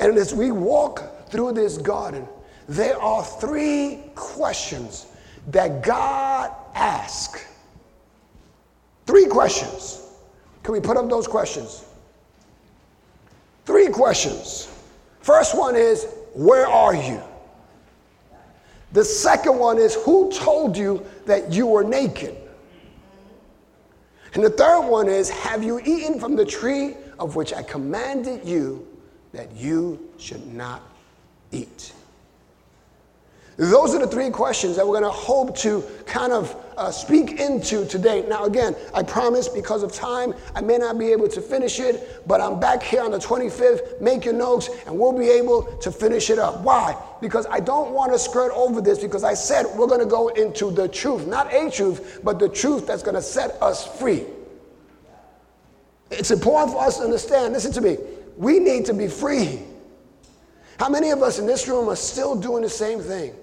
And 0.00 0.16
as 0.16 0.34
we 0.34 0.50
walk 0.50 1.28
through 1.28 1.52
this 1.52 1.78
garden, 1.78 2.26
there 2.68 3.00
are 3.00 3.24
three 3.24 4.02
questions 4.14 5.06
that 5.48 5.82
God 5.82 6.52
asks. 6.74 7.44
Three 9.06 9.26
questions. 9.26 10.06
Can 10.62 10.72
we 10.72 10.80
put 10.80 10.96
up 10.96 11.08
those 11.08 11.26
questions? 11.26 11.84
Three 13.64 13.88
questions. 13.88 14.68
First 15.20 15.56
one 15.56 15.76
is, 15.76 16.06
Where 16.34 16.66
are 16.66 16.94
you? 16.94 17.22
The 18.92 19.04
second 19.04 19.58
one 19.58 19.78
is, 19.78 19.94
Who 20.04 20.32
told 20.32 20.76
you 20.76 21.04
that 21.26 21.52
you 21.52 21.66
were 21.66 21.84
naked? 21.84 22.36
And 24.34 24.42
the 24.42 24.50
third 24.50 24.88
one 24.88 25.08
is, 25.08 25.28
Have 25.28 25.62
you 25.62 25.80
eaten 25.80 26.20
from 26.20 26.36
the 26.36 26.44
tree 26.46 26.96
of 27.18 27.36
which 27.36 27.52
I 27.52 27.62
commanded 27.62 28.46
you 28.46 28.87
that 29.38 29.52
you 29.52 30.10
should 30.18 30.44
not 30.52 30.82
eat? 31.52 31.92
Those 33.56 33.94
are 33.94 34.00
the 34.00 34.06
three 34.08 34.30
questions 34.30 34.74
that 34.76 34.86
we're 34.86 35.00
going 35.00 35.10
to 35.12 35.16
hope 35.16 35.56
to 35.58 35.84
kind 36.06 36.32
of 36.32 36.56
uh, 36.76 36.90
speak 36.90 37.40
into 37.40 37.86
today. 37.86 38.24
Now, 38.28 38.46
again, 38.46 38.74
I 38.92 39.04
promise 39.04 39.48
because 39.48 39.84
of 39.84 39.92
time, 39.92 40.34
I 40.56 40.60
may 40.60 40.76
not 40.76 40.98
be 40.98 41.12
able 41.12 41.28
to 41.28 41.40
finish 41.40 41.78
it, 41.78 42.22
but 42.26 42.40
I'm 42.40 42.58
back 42.58 42.82
here 42.82 43.02
on 43.02 43.12
the 43.12 43.18
25th. 43.18 44.00
Make 44.00 44.24
your 44.24 44.34
notes, 44.34 44.70
and 44.86 44.98
we'll 44.98 45.16
be 45.16 45.28
able 45.28 45.62
to 45.78 45.92
finish 45.92 46.30
it 46.30 46.40
up. 46.40 46.60
Why? 46.62 46.96
Because 47.20 47.46
I 47.46 47.60
don't 47.60 47.92
want 47.92 48.12
to 48.12 48.18
skirt 48.18 48.50
over 48.54 48.80
this 48.80 48.98
because 48.98 49.22
I 49.22 49.34
said 49.34 49.66
we're 49.76 49.86
going 49.86 50.00
to 50.00 50.06
go 50.06 50.28
into 50.28 50.72
the 50.72 50.88
truth, 50.88 51.28
not 51.28 51.52
a 51.54 51.70
truth, 51.70 52.20
but 52.24 52.40
the 52.40 52.48
truth 52.48 52.88
that's 52.88 53.04
going 53.04 53.16
to 53.16 53.22
set 53.22 53.60
us 53.62 53.86
free. 53.98 54.24
It's 56.10 56.30
important 56.30 56.72
for 56.72 56.82
us 56.82 56.98
to 56.98 57.04
understand, 57.04 57.52
listen 57.52 57.72
to 57.72 57.80
me, 57.80 57.98
we 58.38 58.60
need 58.60 58.86
to 58.86 58.94
be 58.94 59.08
free. 59.08 59.58
How 60.78 60.88
many 60.88 61.10
of 61.10 61.22
us 61.22 61.40
in 61.40 61.46
this 61.46 61.66
room 61.66 61.88
are 61.88 61.96
still 61.96 62.36
doing 62.36 62.62
the 62.62 62.70
same 62.70 63.00
thing? 63.00 63.34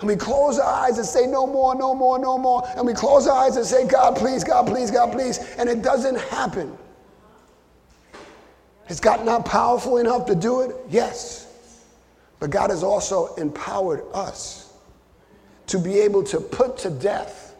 And 0.00 0.06
we 0.06 0.14
close 0.14 0.58
our 0.58 0.84
eyes 0.84 0.98
and 0.98 1.06
say, 1.06 1.26
No 1.26 1.46
more, 1.46 1.74
no 1.74 1.94
more, 1.94 2.18
no 2.18 2.36
more. 2.36 2.62
And 2.76 2.86
we 2.86 2.92
close 2.92 3.26
our 3.26 3.46
eyes 3.46 3.56
and 3.56 3.64
say, 3.64 3.88
God, 3.88 4.14
please, 4.14 4.44
God, 4.44 4.66
please, 4.66 4.90
God, 4.90 5.10
please. 5.10 5.38
And 5.56 5.70
it 5.70 5.82
doesn't 5.82 6.18
happen. 6.18 6.76
Is 8.88 9.00
God 9.00 9.24
not 9.24 9.46
powerful 9.46 9.96
enough 9.96 10.26
to 10.26 10.34
do 10.34 10.60
it? 10.60 10.76
Yes. 10.90 11.46
But 12.40 12.50
God 12.50 12.70
has 12.70 12.82
also 12.82 13.34
empowered 13.34 14.04
us 14.12 14.72
to 15.66 15.78
be 15.78 15.98
able 15.98 16.22
to 16.24 16.40
put 16.40 16.76
to 16.78 16.90
death 16.90 17.56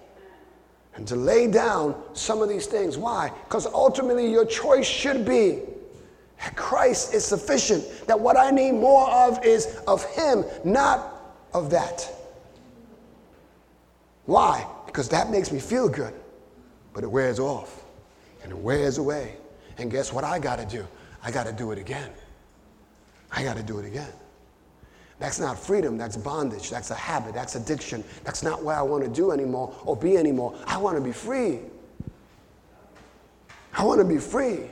and 0.95 1.09
to 1.09 1.17
lay 1.17 1.47
down 1.47 2.01
some 2.13 2.43
of 2.43 2.51
these 2.51 2.67
things. 2.67 2.99
Why? 2.99 3.33
Because 3.45 3.67
ultimately 3.67 4.31
your 4.31 4.45
choice 4.45 4.87
should 4.87 5.25
be 5.25 5.61
Christ 6.54 7.14
is 7.14 7.25
sufficient, 7.25 7.85
that 8.07 8.18
what 8.18 8.37
I 8.37 8.50
need 8.50 8.73
more 8.73 9.09
of 9.11 9.45
is 9.45 9.80
of 9.87 10.04
Him, 10.14 10.45
not 10.64 11.37
of 11.52 11.71
that. 11.71 12.09
Why? 14.26 14.66
Because 14.87 15.09
that 15.09 15.30
makes 15.30 15.50
me 15.50 15.59
feel 15.59 15.88
good, 15.88 16.14
but 16.92 17.02
it 17.02 17.11
wears 17.11 17.38
off 17.38 17.83
and 18.42 18.52
it 18.52 18.59
wears 18.59 18.99
away. 18.99 19.37
And 19.78 19.90
guess 19.90 20.12
what 20.12 20.25
I 20.25 20.38
got 20.38 20.59
to 20.59 20.66
do? 20.66 20.87
I 21.23 21.30
got 21.30 21.47
to 21.47 21.52
do 21.52 21.73
it 21.73 21.78
again. 21.78 22.11
I 23.33 23.42
got 23.42 23.57
to 23.57 23.62
do 23.62 23.78
it 23.78 23.85
again. 23.85 24.12
That's 25.18 25.40
not 25.40 25.59
freedom, 25.59 25.99
that's 25.99 26.16
bondage, 26.16 26.71
that's 26.71 26.90
a 26.90 26.95
habit, 26.95 27.35
that's 27.35 27.57
addiction. 27.57 28.04
That's 28.23 28.42
not 28.42 28.62
what 28.62 28.76
I 28.76 28.83
want 28.83 29.02
to 29.02 29.11
do 29.11 29.33
anymore 29.33 29.75
or 29.85 29.97
be 29.97 30.16
anymore. 30.16 30.54
I 30.66 30.76
want 30.76 30.97
to 30.97 31.02
be 31.02 31.12
free. 31.12 31.59
I 33.75 33.85
want 33.85 34.00
to 34.00 34.04
be 34.04 34.18
free. 34.18 34.71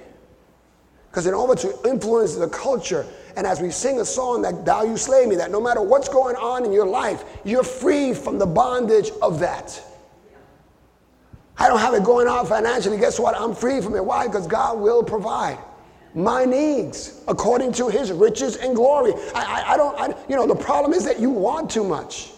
Because 1.16 1.26
in 1.26 1.32
order 1.32 1.54
to 1.62 1.88
influence 1.88 2.34
the 2.34 2.46
culture, 2.46 3.06
and 3.38 3.46
as 3.46 3.62
we 3.62 3.70
sing 3.70 4.00
a 4.00 4.04
song 4.04 4.42
that 4.42 4.66
Though 4.66 4.82
You 4.82 4.98
Slay 4.98 5.24
Me, 5.24 5.34
that 5.36 5.50
no 5.50 5.62
matter 5.62 5.80
what's 5.80 6.10
going 6.10 6.36
on 6.36 6.66
in 6.66 6.74
your 6.74 6.86
life, 6.86 7.24
you're 7.42 7.62
free 7.62 8.12
from 8.12 8.38
the 8.38 8.44
bondage 8.44 9.08
of 9.22 9.40
that. 9.40 9.82
I 11.56 11.68
don't 11.68 11.78
have 11.78 11.94
it 11.94 12.04
going 12.04 12.28
on 12.28 12.44
financially. 12.44 12.98
Guess 12.98 13.18
what? 13.18 13.34
I'm 13.34 13.54
free 13.54 13.80
from 13.80 13.96
it. 13.96 14.04
Why? 14.04 14.26
Because 14.26 14.46
God 14.46 14.78
will 14.78 15.02
provide 15.02 15.56
my 16.12 16.44
needs 16.44 17.22
according 17.28 17.72
to 17.72 17.88
his 17.88 18.12
riches 18.12 18.56
and 18.56 18.76
glory. 18.76 19.14
I, 19.34 19.62
I, 19.62 19.72
I 19.72 19.76
don't, 19.78 19.98
I, 19.98 20.08
you 20.28 20.36
know, 20.36 20.46
the 20.46 20.54
problem 20.54 20.92
is 20.92 21.06
that 21.06 21.18
you 21.18 21.30
want 21.30 21.70
too 21.70 21.84
much. 21.84 22.32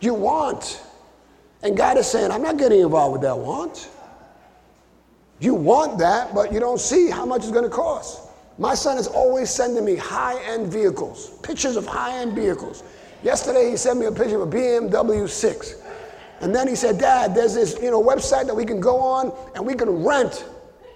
You 0.00 0.14
want. 0.14 0.82
And 1.62 1.76
God 1.76 1.98
is 1.98 2.08
saying, 2.08 2.32
I'm 2.32 2.42
not 2.42 2.56
getting 2.56 2.80
involved 2.80 3.12
with 3.12 3.22
that 3.22 3.38
want. 3.38 3.88
You 5.42 5.54
want 5.54 5.98
that, 5.98 6.32
but 6.36 6.52
you 6.52 6.60
don't 6.60 6.78
see 6.78 7.10
how 7.10 7.26
much 7.26 7.42
it's 7.42 7.50
going 7.50 7.64
to 7.64 7.70
cost. 7.70 8.28
My 8.58 8.74
son 8.74 8.96
is 8.96 9.08
always 9.08 9.50
sending 9.50 9.84
me 9.84 9.96
high 9.96 10.40
end 10.44 10.68
vehicles, 10.68 11.30
pictures 11.42 11.74
of 11.74 11.84
high 11.84 12.16
end 12.20 12.36
vehicles. 12.36 12.84
Yesterday, 13.24 13.68
he 13.68 13.76
sent 13.76 13.98
me 13.98 14.06
a 14.06 14.12
picture 14.12 14.40
of 14.40 14.54
a 14.54 14.56
BMW 14.56 15.28
6. 15.28 15.82
And 16.42 16.54
then 16.54 16.68
he 16.68 16.76
said, 16.76 16.96
Dad, 16.96 17.34
there's 17.34 17.54
this 17.54 17.76
you 17.82 17.90
know, 17.90 18.00
website 18.00 18.46
that 18.46 18.54
we 18.54 18.64
can 18.64 18.78
go 18.78 19.00
on 19.00 19.32
and 19.56 19.66
we 19.66 19.74
can 19.74 20.04
rent 20.04 20.44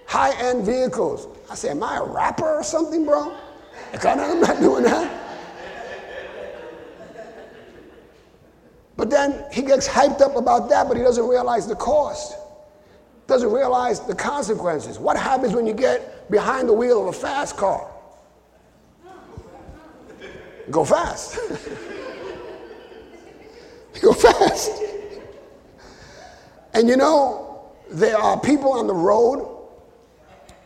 high 0.05 0.33
end 0.39 0.65
vehicles. 0.65 1.27
I 1.51 1.55
said, 1.55 1.71
Am 1.71 1.83
I 1.83 1.97
a 1.97 2.05
rapper 2.05 2.47
or 2.47 2.63
something, 2.63 3.05
bro? 3.05 3.35
I'm 4.01 4.39
not 4.39 4.61
doing 4.61 4.83
that. 4.83 5.23
But 8.95 9.09
then 9.09 9.43
he 9.51 9.61
gets 9.61 9.89
hyped 9.89 10.21
up 10.21 10.37
about 10.37 10.69
that, 10.69 10.87
but 10.87 10.95
he 10.95 11.03
doesn't 11.03 11.27
realize 11.27 11.67
the 11.67 11.75
cost 11.75 12.33
doesn't 13.27 13.51
realize 13.51 13.99
the 13.99 14.15
consequences. 14.15 14.97
What 14.97 15.17
happens 15.17 15.53
when 15.53 15.67
you 15.67 15.73
get 15.73 16.31
behind 16.31 16.69
the 16.69 16.73
wheel 16.73 17.01
of 17.01 17.07
a 17.07 17.17
fast 17.17 17.57
car? 17.57 17.91
Go 20.71 20.83
fast. 20.83 21.37
Go 24.01 24.13
fast. 24.13 24.71
And 26.73 26.87
you 26.87 26.97
know, 26.97 27.71
there 27.89 28.17
are 28.17 28.39
people 28.39 28.73
on 28.73 28.87
the 28.87 28.93
road 28.93 29.55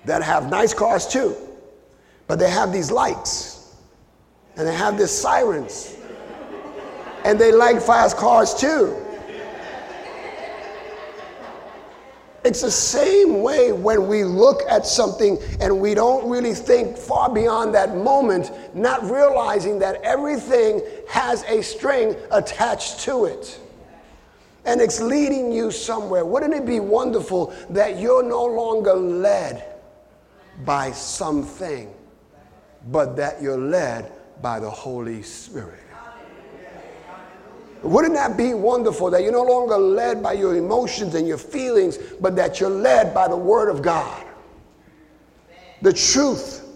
that 0.06 0.24
have 0.24 0.50
nice 0.50 0.74
cars 0.74 1.08
too, 1.08 1.36
but 2.28 2.40
they 2.40 2.50
have 2.50 2.74
these 2.74 2.92
lights 2.92 3.76
and 4.58 4.68
they 4.68 4.76
have 4.76 4.98
these 4.98 5.12
sirens 5.12 5.96
and 7.24 7.40
they 7.40 7.52
like 7.52 7.82
fast 7.82 8.18
cars 8.18 8.54
too. 8.54 9.01
It's 12.44 12.62
the 12.62 12.72
same 12.72 13.44
way 13.44 13.72
when 13.72 14.08
we 14.08 14.24
look 14.24 14.62
at 14.68 14.88
something 14.88 15.38
and 15.60 15.80
we 15.80 15.94
don't 15.94 16.28
really 16.28 16.56
think 16.56 16.98
far 16.98 17.32
beyond 17.32 17.76
that 17.76 17.96
moment, 17.96 18.52
not 18.76 19.04
realizing 19.04 19.78
that 19.80 20.02
everything 20.02 20.82
has 21.08 21.44
a 21.44 21.62
string 21.62 22.16
attached 22.32 23.02
to 23.02 23.26
it. 23.26 23.60
And 24.66 24.82
it's 24.82 25.00
leading 25.00 25.52
you 25.52 25.70
somewhere. 25.70 26.26
Wouldn't 26.26 26.54
it 26.54 26.66
be 26.66 26.80
wonderful 26.80 27.54
that 27.70 28.00
you're 28.00 28.24
no 28.24 28.46
longer 28.46 28.94
led 28.94 29.64
by 30.66 30.92
something, 30.92 31.94
but 32.88 33.16
that 33.18 33.42
you're 33.42 33.58
led 33.58 34.12
by 34.42 34.60
the 34.60 34.70
Holy 34.70 35.22
Spirit? 35.22 35.91
Wouldn't 37.84 38.14
that 38.14 38.38
be 38.38 38.54
wonderful 38.54 39.10
that 39.10 39.24
you're 39.24 39.32
no 39.32 39.44
longer 39.44 39.78
led 39.78 40.22
by 40.22 40.34
your 40.34 40.56
emotions 40.56 41.16
and 41.16 41.28
your 41.28 41.38
feelings, 41.38 41.98
but 42.20 42.36
that 42.36 42.60
you're 42.60 42.70
led 42.70 43.14
by 43.14 43.28
the 43.28 43.36
Word 43.36 43.70
of 43.70 43.82
God? 43.82 44.26
The 45.82 45.92
truth. 45.92 46.68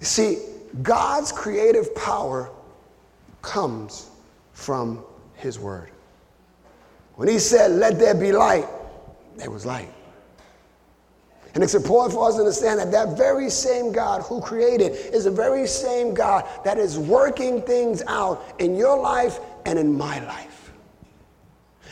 You 0.00 0.06
see, 0.06 0.38
God's 0.82 1.30
creative 1.30 1.94
power 1.94 2.50
comes 3.42 4.10
from 4.52 5.04
His 5.34 5.58
Word. 5.58 5.90
When 7.14 7.28
He 7.28 7.38
said, 7.38 7.72
Let 7.72 7.98
there 7.98 8.14
be 8.14 8.32
light, 8.32 8.66
there 9.36 9.50
was 9.50 9.64
light. 9.64 9.92
And 11.54 11.64
it's 11.64 11.74
important 11.74 12.14
for 12.14 12.28
us 12.28 12.34
to 12.34 12.40
understand 12.40 12.78
that 12.78 12.92
that 12.92 13.16
very 13.16 13.50
same 13.50 13.92
God 13.92 14.22
who 14.22 14.40
created 14.40 14.92
is 15.12 15.24
the 15.24 15.30
very 15.30 15.66
same 15.66 16.14
God 16.14 16.48
that 16.64 16.78
is 16.78 16.98
working 16.98 17.60
things 17.62 18.02
out 18.06 18.54
in 18.60 18.76
your 18.76 18.98
life 18.98 19.40
and 19.66 19.78
in 19.78 19.96
my 19.96 20.24
life. 20.26 20.50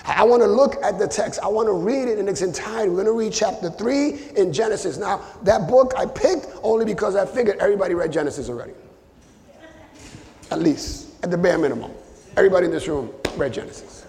I 0.05 0.25
want 0.25 0.43
to 0.43 0.47
look 0.47 0.77
at 0.83 0.99
the 0.99 1.07
text. 1.07 1.41
I 1.43 1.49
want 1.49 1.67
to 1.67 1.73
read 1.73 2.09
it 2.09 2.19
in 2.19 2.29
its 2.29 2.41
entirety. 2.41 2.89
We're 2.89 3.05
going 3.05 3.07
to 3.07 3.13
read 3.13 3.33
chapter 3.33 3.69
3 3.69 4.31
in 4.37 4.53
Genesis. 4.53 4.97
Now, 4.97 5.23
that 5.43 5.69
book 5.69 5.93
I 5.97 6.07
picked 6.07 6.47
only 6.63 6.87
because 6.87 7.15
I 7.15 7.27
figured 7.27 7.59
everybody 7.59 7.95
read 7.95 8.13
Genesis 8.13 8.49
already. 8.49 8.73
At 10.51 10.61
least, 10.61 11.23
at 11.23 11.31
the 11.31 11.37
bare 11.37 11.59
minimum. 11.59 11.93
Everybody 12.37 12.67
in 12.67 12.73
this 12.73 12.89
room 12.89 13.13
read 13.37 13.53
Genesis. 13.53 14.07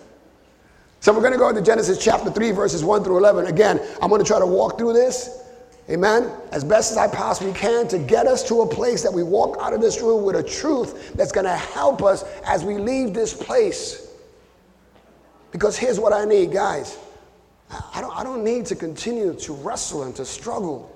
So 1.02 1.14
we're 1.14 1.22
going 1.22 1.34
to 1.34 1.40
go 1.40 1.54
to 1.54 1.62
Genesis 1.62 2.04
chapter 2.04 2.30
3, 2.30 2.52
verses 2.52 2.84
1 2.84 3.04
through 3.04 3.18
11. 3.18 3.48
Again, 3.48 3.80
I'm 4.02 4.10
going 4.10 4.22
to 4.22 4.28
try 4.28 4.40
to 4.40 4.46
walk 4.46 4.78
through 4.78 4.94
this 4.94 5.40
Amen. 5.90 6.32
As 6.52 6.64
best 6.64 6.92
as 6.92 6.98
I 6.98 7.08
possibly 7.08 7.52
can 7.52 7.88
to 7.88 7.98
get 7.98 8.28
us 8.28 8.48
to 8.50 8.62
a 8.62 8.68
place 8.68 9.02
that 9.02 9.12
we 9.12 9.24
walk 9.24 9.58
out 9.60 9.74
of 9.74 9.82
this 9.82 10.02
room 10.02 10.24
with 10.24 10.36
a 10.36 10.44
truth 10.44 11.14
that's 11.16 11.32
going 11.32 11.46
to 11.46 11.56
help 11.56 12.04
us 12.04 12.24
as 12.46 12.64
we 12.64 12.78
leave 12.78 13.14
this 13.14 13.34
place. 13.34 14.08
Because 15.52 15.78
here's 15.78 16.00
what 16.00 16.14
I 16.14 16.26
need, 16.26 16.52
guys. 16.52 17.00
I 17.72 18.02
don't, 18.02 18.16
I 18.16 18.24
don't 18.24 18.44
need 18.44 18.68
to 18.68 18.76
continue 18.76 19.34
to 19.34 19.54
wrestle 19.54 20.04
and 20.04 20.16
to 20.18 20.26
struggle 20.26 20.96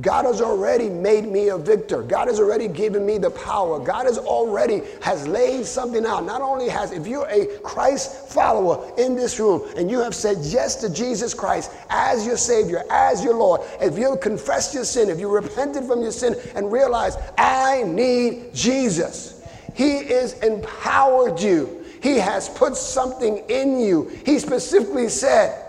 God 0.00 0.24
has 0.24 0.40
already 0.40 0.88
made 0.88 1.26
me 1.26 1.48
a 1.48 1.58
victor. 1.58 2.02
God 2.02 2.28
has 2.28 2.38
already 2.38 2.68
given 2.68 3.04
me 3.04 3.18
the 3.18 3.30
power. 3.30 3.80
God 3.80 4.06
has 4.06 4.18
already 4.18 4.82
has 5.02 5.26
laid 5.26 5.66
something 5.66 6.06
out. 6.06 6.24
Not 6.24 6.42
only 6.42 6.68
has, 6.68 6.92
if 6.92 7.08
you're 7.08 7.26
a 7.28 7.46
Christ 7.58 8.28
follower 8.28 8.92
in 8.98 9.16
this 9.16 9.40
room 9.40 9.68
and 9.76 9.90
you 9.90 9.98
have 9.98 10.14
said 10.14 10.38
yes 10.42 10.76
to 10.76 10.90
Jesus 10.90 11.34
Christ 11.34 11.72
as 11.90 12.24
your 12.24 12.36
Savior, 12.36 12.84
as 12.88 13.24
your 13.24 13.34
Lord, 13.34 13.62
if 13.80 13.98
you've 13.98 14.20
confessed 14.20 14.74
your 14.74 14.84
sin, 14.84 15.08
if 15.08 15.18
you 15.18 15.28
repented 15.28 15.84
from 15.84 16.02
your 16.02 16.12
sin 16.12 16.36
and 16.54 16.70
realized, 16.70 17.18
I 17.36 17.82
need 17.82 18.54
Jesus, 18.54 19.44
He 19.74 19.98
is 19.98 20.34
empowered 20.34 21.40
you. 21.40 21.84
He 22.00 22.16
has 22.16 22.48
put 22.48 22.76
something 22.76 23.38
in 23.48 23.80
you. 23.80 24.08
He 24.24 24.38
specifically 24.38 25.08
said, 25.08 25.66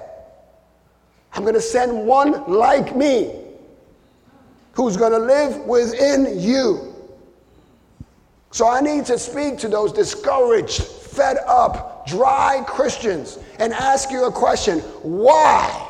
I'm 1.34 1.42
going 1.42 1.56
to 1.56 1.62
send 1.62 2.06
one 2.06 2.52
like 2.52 2.96
me 2.96 3.41
who's 4.74 4.98
going 4.98 5.12
to 5.12 5.20
live 5.20 5.58
within 5.66 6.40
you. 6.40 6.96
So 8.52 8.68
I 8.68 8.82
need 8.82 9.06
to 9.06 9.18
speak 9.18 9.58
to 9.60 9.68
those 9.68 9.94
discouraged, 9.94 10.84
fed 10.84 11.38
up, 11.48 12.06
dry 12.08 12.64
Christians 12.68 13.40
and 13.60 13.74
ask 13.74 14.12
you 14.12 14.26
a 14.26 14.32
question 14.32 14.80
why? 14.80 15.88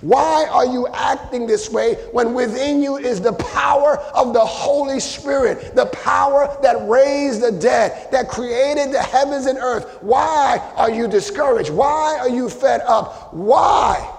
Why 0.00 0.46
are 0.50 0.64
you 0.64 0.88
acting 0.88 1.46
this 1.46 1.68
way 1.68 1.94
when 2.12 2.32
within 2.32 2.82
you 2.82 2.96
is 2.96 3.20
the 3.20 3.34
power 3.34 3.98
of 4.14 4.32
the 4.32 4.40
Holy 4.40 4.98
Spirit, 4.98 5.76
the 5.76 5.86
power 5.86 6.56
that 6.62 6.88
raised 6.88 7.42
the 7.42 7.52
dead, 7.52 8.10
that 8.10 8.28
created 8.28 8.92
the 8.92 9.02
heavens 9.02 9.44
and 9.44 9.58
earth? 9.58 9.98
Why 10.00 10.58
are 10.76 10.90
you 10.90 11.06
discouraged? 11.06 11.70
Why 11.70 12.16
are 12.18 12.30
you 12.30 12.48
fed 12.48 12.80
up? 12.86 13.34
Why 13.34 14.10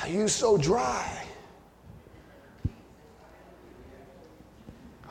are 0.00 0.08
you 0.08 0.28
so 0.28 0.56
dry? 0.56 1.17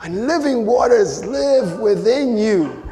And 0.02 0.26
living 0.26 0.64
waters 0.64 1.24
live 1.24 1.80
within 1.80 2.38
you. 2.38 2.88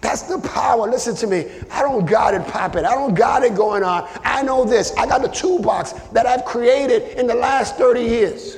That's 0.00 0.22
the 0.22 0.38
power. 0.38 0.88
Listen 0.88 1.14
to 1.16 1.26
me. 1.26 1.46
I 1.70 1.82
don't 1.82 2.06
got 2.06 2.34
it 2.34 2.46
popping. 2.46 2.84
I 2.84 2.94
don't 2.94 3.14
got 3.14 3.42
it 3.42 3.54
going 3.54 3.82
on. 3.82 4.08
I 4.24 4.42
know 4.42 4.64
this. 4.64 4.94
I 4.96 5.06
got 5.06 5.22
the 5.22 5.28
toolbox 5.28 5.92
that 6.12 6.26
I've 6.26 6.44
created 6.44 7.18
in 7.18 7.26
the 7.26 7.34
last 7.34 7.76
30 7.76 8.00
years. 8.00 8.56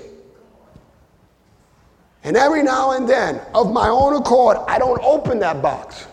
And 2.25 2.37
every 2.37 2.63
now 2.63 2.93
and 2.93 3.09
then, 3.09 3.41
of 3.55 3.73
my 3.73 3.89
own 3.89 4.15
accord, 4.15 4.59
I 4.69 4.79
don't 4.79 5.03
open 5.03 5.41
that 5.41 5.61
box 5.61 6.07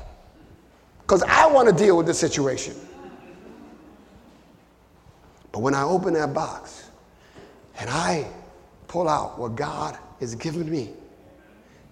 because 1.02 1.22
I 1.24 1.46
want 1.46 1.70
to 1.70 1.76
deal 1.76 1.96
with 1.96 2.08
the 2.08 2.14
situation. 2.14 2.76
But 5.52 5.60
when 5.60 5.76
I 5.76 5.84
open 5.84 6.14
that 6.14 6.34
box 6.34 6.90
and 7.80 7.90
I 7.90 8.28
pull 8.88 9.08
out 9.08 9.38
what 9.38 9.56
God 9.56 9.98
is 10.20 10.36
given 10.36 10.70
me 10.70 10.92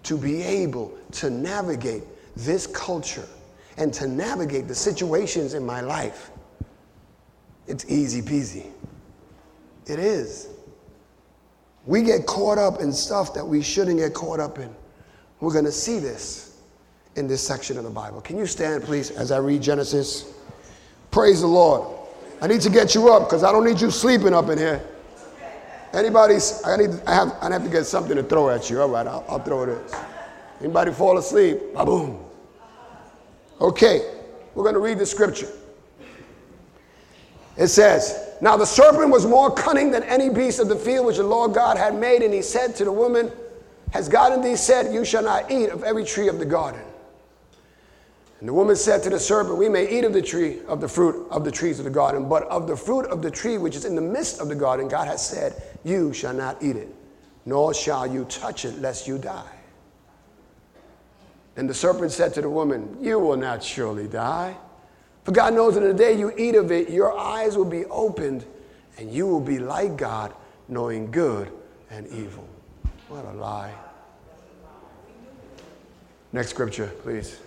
to 0.04 0.16
be 0.16 0.42
able 0.42 0.96
to 1.12 1.30
navigate 1.30 2.02
this 2.36 2.66
culture 2.66 3.26
and 3.76 3.92
to 3.94 4.08
navigate 4.08 4.68
the 4.68 4.74
situations 4.74 5.54
in 5.54 5.64
my 5.64 5.80
life, 5.80 6.30
it's 7.66 7.84
easy 7.90 8.22
peasy. 8.22 8.66
It 9.86 9.98
is. 9.98 10.48
We 11.86 12.02
get 12.02 12.26
caught 12.26 12.58
up 12.58 12.80
in 12.80 12.92
stuff 12.92 13.32
that 13.34 13.46
we 13.46 13.62
shouldn't 13.62 13.98
get 13.98 14.14
caught 14.14 14.40
up 14.40 14.58
in. 14.58 14.74
We're 15.40 15.52
going 15.52 15.64
to 15.64 15.72
see 15.72 15.98
this 15.98 16.60
in 17.16 17.26
this 17.26 17.46
section 17.46 17.78
of 17.78 17.84
the 17.84 17.90
Bible. 17.90 18.20
Can 18.20 18.36
you 18.36 18.46
stand, 18.46 18.84
please, 18.84 19.10
as 19.10 19.32
I 19.32 19.38
read 19.38 19.62
Genesis? 19.62 20.32
Praise 21.10 21.40
the 21.40 21.46
Lord. 21.46 21.96
I 22.40 22.46
need 22.46 22.60
to 22.62 22.70
get 22.70 22.94
you 22.94 23.12
up 23.12 23.24
because 23.24 23.42
I 23.42 23.52
don't 23.52 23.64
need 23.64 23.80
you 23.80 23.90
sleeping 23.90 24.34
up 24.34 24.48
in 24.48 24.58
here. 24.58 24.84
Anybody's, 25.92 26.62
I, 26.64 26.76
need, 26.76 26.90
I, 27.06 27.14
have, 27.14 27.36
I 27.40 27.50
have 27.50 27.64
to 27.64 27.70
get 27.70 27.84
something 27.84 28.16
to 28.16 28.22
throw 28.22 28.50
at 28.50 28.68
you. 28.68 28.80
All 28.80 28.88
right, 28.88 29.06
I'll, 29.06 29.24
I'll 29.28 29.38
throw 29.38 29.66
this. 29.66 29.94
Anybody 30.60 30.92
fall 30.92 31.18
asleep? 31.18 31.58
Boom. 31.74 32.24
Okay, 33.60 34.14
we're 34.54 34.64
going 34.64 34.74
to 34.74 34.80
read 34.80 34.98
the 34.98 35.06
scripture. 35.06 35.48
It 37.56 37.68
says, 37.68 38.36
Now 38.40 38.56
the 38.56 38.66
serpent 38.66 39.10
was 39.10 39.26
more 39.26 39.52
cunning 39.52 39.90
than 39.90 40.04
any 40.04 40.30
beast 40.30 40.60
of 40.60 40.68
the 40.68 40.76
field 40.76 41.06
which 41.06 41.16
the 41.16 41.24
Lord 41.24 41.54
God 41.54 41.76
had 41.76 41.94
made, 41.94 42.22
and 42.22 42.32
he 42.32 42.42
said 42.42 42.76
to 42.76 42.84
the 42.84 42.92
woman, 42.92 43.32
Has 43.92 44.08
God 44.08 44.32
indeed 44.32 44.58
said, 44.58 44.92
You 44.92 45.04
shall 45.04 45.24
not 45.24 45.50
eat 45.50 45.70
of 45.70 45.82
every 45.82 46.04
tree 46.04 46.28
of 46.28 46.38
the 46.38 46.44
garden? 46.44 46.80
And 48.40 48.48
the 48.48 48.52
woman 48.52 48.76
said 48.76 49.02
to 49.02 49.10
the 49.10 49.18
serpent, 49.18 49.56
We 49.56 49.68
may 49.68 49.88
eat 49.90 50.04
of 50.04 50.12
the 50.12 50.22
tree, 50.22 50.60
of 50.68 50.80
the 50.80 50.88
fruit 50.88 51.26
of 51.30 51.44
the 51.44 51.50
trees 51.50 51.80
of 51.80 51.84
the 51.84 51.90
garden, 51.90 52.28
but 52.28 52.44
of 52.44 52.68
the 52.68 52.76
fruit 52.76 53.06
of 53.06 53.20
the 53.20 53.30
tree 53.30 53.58
which 53.58 53.74
is 53.74 53.84
in 53.84 53.96
the 53.96 54.00
midst 54.00 54.40
of 54.40 54.48
the 54.48 54.54
garden, 54.54 54.86
God 54.86 55.08
has 55.08 55.26
said, 55.26 55.60
You 55.82 56.12
shall 56.12 56.34
not 56.34 56.62
eat 56.62 56.76
it, 56.76 56.88
nor 57.46 57.74
shall 57.74 58.06
you 58.06 58.24
touch 58.26 58.64
it, 58.64 58.78
lest 58.80 59.08
you 59.08 59.18
die. 59.18 59.56
Then 61.56 61.66
the 61.66 61.74
serpent 61.74 62.12
said 62.12 62.32
to 62.34 62.40
the 62.40 62.48
woman, 62.48 62.96
You 63.00 63.18
will 63.18 63.36
not 63.36 63.64
surely 63.64 64.06
die. 64.06 64.56
For 65.24 65.32
God 65.32 65.54
knows 65.54 65.74
that 65.74 65.82
in 65.82 65.88
the 65.88 65.94
day 65.94 66.16
you 66.16 66.32
eat 66.38 66.54
of 66.54 66.70
it, 66.70 66.88
your 66.88 67.18
eyes 67.18 67.56
will 67.56 67.64
be 67.64 67.86
opened, 67.86 68.46
and 68.98 69.12
you 69.12 69.26
will 69.26 69.40
be 69.40 69.58
like 69.58 69.96
God, 69.96 70.32
knowing 70.68 71.10
good 71.10 71.50
and 71.90 72.06
evil. 72.06 72.48
What 73.08 73.24
a 73.24 73.32
lie. 73.32 73.74
Next 76.32 76.50
scripture, 76.50 76.92
please. 77.02 77.40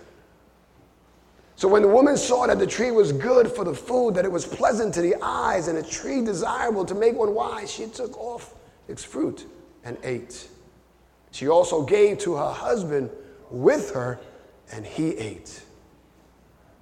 So 1.62 1.68
when 1.68 1.82
the 1.82 1.88
woman 1.88 2.16
saw 2.16 2.48
that 2.48 2.58
the 2.58 2.66
tree 2.66 2.90
was 2.90 3.12
good 3.12 3.48
for 3.48 3.62
the 3.64 3.72
food, 3.72 4.16
that 4.16 4.24
it 4.24 4.32
was 4.32 4.44
pleasant 4.44 4.92
to 4.94 5.00
the 5.00 5.14
eyes, 5.22 5.68
and 5.68 5.78
a 5.78 5.82
tree 5.84 6.20
desirable 6.20 6.84
to 6.84 6.92
make 6.92 7.14
one 7.14 7.36
wise, 7.36 7.70
she 7.70 7.86
took 7.86 8.18
off 8.18 8.56
its 8.88 9.04
fruit 9.04 9.46
and 9.84 9.96
ate. 10.02 10.48
She 11.30 11.46
also 11.46 11.84
gave 11.84 12.18
to 12.18 12.34
her 12.34 12.50
husband 12.50 13.10
with 13.48 13.92
her, 13.92 14.18
and 14.72 14.84
he 14.84 15.10
ate. 15.10 15.62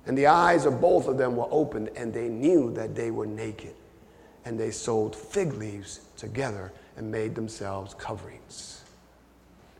And 0.06 0.16
the 0.16 0.28
eyes 0.28 0.64
of 0.64 0.80
both 0.80 1.08
of 1.08 1.18
them 1.18 1.36
were 1.36 1.48
opened, 1.50 1.90
and 1.94 2.10
they 2.10 2.30
knew 2.30 2.72
that 2.72 2.94
they 2.94 3.10
were 3.10 3.26
naked. 3.26 3.74
And 4.46 4.58
they 4.58 4.70
sewed 4.70 5.14
fig 5.14 5.52
leaves 5.52 6.00
together 6.16 6.72
and 6.96 7.12
made 7.12 7.34
themselves 7.34 7.92
coverings. 7.92 8.82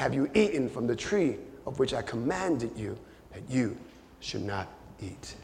Have 0.00 0.14
you 0.14 0.30
eaten 0.32 0.70
from 0.70 0.86
the 0.86 0.96
tree 0.96 1.36
of 1.66 1.78
which 1.78 1.92
I 1.92 2.00
commanded 2.00 2.74
you 2.74 2.96
that 3.34 3.42
you 3.50 3.76
should 4.20 4.40
not 4.40 4.66
eat? 4.98 5.34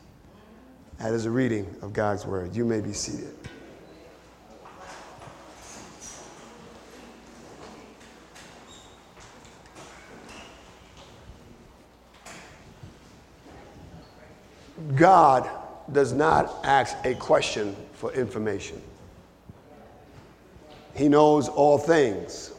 That 0.98 1.12
is 1.12 1.26
a 1.26 1.30
reading 1.30 1.76
of 1.82 1.92
God's 1.92 2.24
word. 2.24 2.56
You 2.56 2.64
may 2.64 2.80
be 2.80 2.94
seated. 2.94 3.34
God 14.94 15.50
does 15.92 16.14
not 16.14 16.64
ask 16.64 16.96
a 17.04 17.14
question 17.16 17.76
for 17.92 18.10
information. 18.14 18.80
He 20.94 21.10
knows 21.10 21.46
all 21.46 21.76
things. 21.76 22.55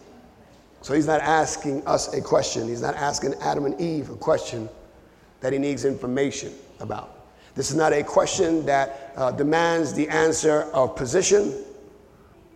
So 0.88 0.94
he's 0.94 1.06
not 1.06 1.20
asking 1.20 1.86
us 1.86 2.14
a 2.14 2.22
question. 2.22 2.66
He's 2.66 2.82
not 2.82 2.96
asking 2.96 3.34
Adam 3.42 3.66
and 3.66 3.78
Eve 3.82 4.10
a 4.10 4.16
question 4.16 4.70
that 5.42 5.52
he 5.52 5.60
needs 5.60 5.84
information 5.84 6.54
about. 6.80 7.26
This 7.56 7.70
is 7.70 7.76
not 7.76 7.92
a 7.92 8.02
question 8.02 8.66
that 8.68 9.12
uh, 9.18 9.32
demands 9.32 9.92
the 9.92 10.08
answer 10.08 10.62
of 10.72 10.96
position 10.96 11.62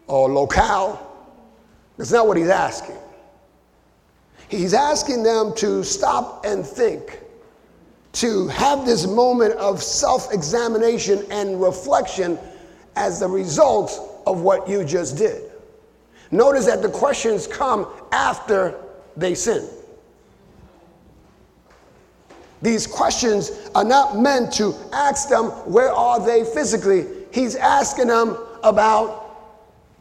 or 0.08 0.32
locale. 0.32 1.28
That's 1.98 2.13
not 2.13 2.26
what 2.26 2.38
he's 2.38 2.48
asking. 2.48 2.96
He's 4.48 4.74
asking 4.74 5.24
them 5.24 5.54
to 5.56 5.84
stop 5.84 6.46
and 6.46 6.65
think, 6.65 7.20
to 8.13 8.48
have 8.48 8.86
this 8.86 9.08
moment 9.08 9.56
of 9.56 9.84
self 9.84 10.32
examination 10.34 11.26
and 11.32 11.62
reflection 11.62 12.39
as 12.96 13.20
the 13.20 13.28
result 13.28 14.24
of 14.26 14.39
what 14.39 14.70
you 14.70 14.86
just 14.86 15.17
did. 15.17 15.51
Notice 16.32 16.65
that 16.65 16.82
the 16.82 16.89
questions 16.89 17.46
come 17.46 17.88
after 18.12 18.80
they 19.17 19.36
sin. 19.36 19.67
These 22.62 22.88
questions 22.88 23.70
are 23.76 23.84
not 23.84 24.17
meant 24.17 24.54
to 24.54 24.76
ask 24.94 25.30
them, 25.30 25.46
where 25.72 25.91
are 25.91 26.24
they 26.24 26.44
physically? 26.46 27.06
He's 27.34 27.56
asking 27.56 28.08
them 28.08 28.38
about 28.63 29.17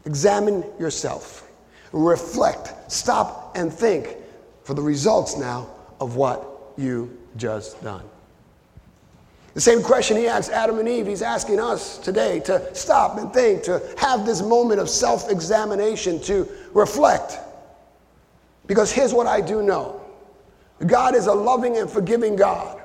examine 0.04 0.64
yourself. 0.78 1.48
reflect, 1.92 2.72
stop 2.90 3.56
and 3.56 3.72
think 3.72 4.16
for 4.62 4.74
the 4.74 4.82
results 4.82 5.36
now 5.36 5.68
of 6.00 6.16
what 6.16 6.46
you 6.76 7.18
just 7.36 7.82
done. 7.82 8.04
The 9.60 9.64
same 9.64 9.82
question 9.82 10.16
he 10.16 10.26
asked 10.26 10.50
Adam 10.50 10.78
and 10.78 10.88
Eve, 10.88 11.06
he's 11.06 11.20
asking 11.20 11.60
us 11.60 11.98
today 11.98 12.40
to 12.46 12.74
stop 12.74 13.18
and 13.18 13.30
think, 13.30 13.62
to 13.64 13.82
have 13.98 14.24
this 14.24 14.40
moment 14.40 14.80
of 14.80 14.88
self 14.88 15.30
examination, 15.30 16.18
to 16.22 16.48
reflect. 16.72 17.38
Because 18.66 18.90
here's 18.90 19.12
what 19.12 19.26
I 19.26 19.42
do 19.42 19.60
know 19.60 20.00
God 20.86 21.14
is 21.14 21.26
a 21.26 21.34
loving 21.34 21.76
and 21.76 21.90
forgiving 21.90 22.36
God. 22.36 22.80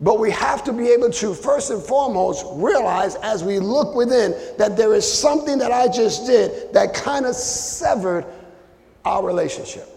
But 0.00 0.20
we 0.20 0.30
have 0.30 0.62
to 0.66 0.72
be 0.72 0.90
able 0.90 1.10
to, 1.10 1.34
first 1.34 1.72
and 1.72 1.82
foremost, 1.82 2.46
realize 2.50 3.16
as 3.16 3.42
we 3.42 3.58
look 3.58 3.96
within 3.96 4.36
that 4.56 4.76
there 4.76 4.94
is 4.94 5.12
something 5.12 5.58
that 5.58 5.72
I 5.72 5.88
just 5.88 6.26
did 6.26 6.72
that 6.74 6.94
kind 6.94 7.26
of 7.26 7.34
severed 7.34 8.24
our 9.04 9.26
relationship. 9.26 9.95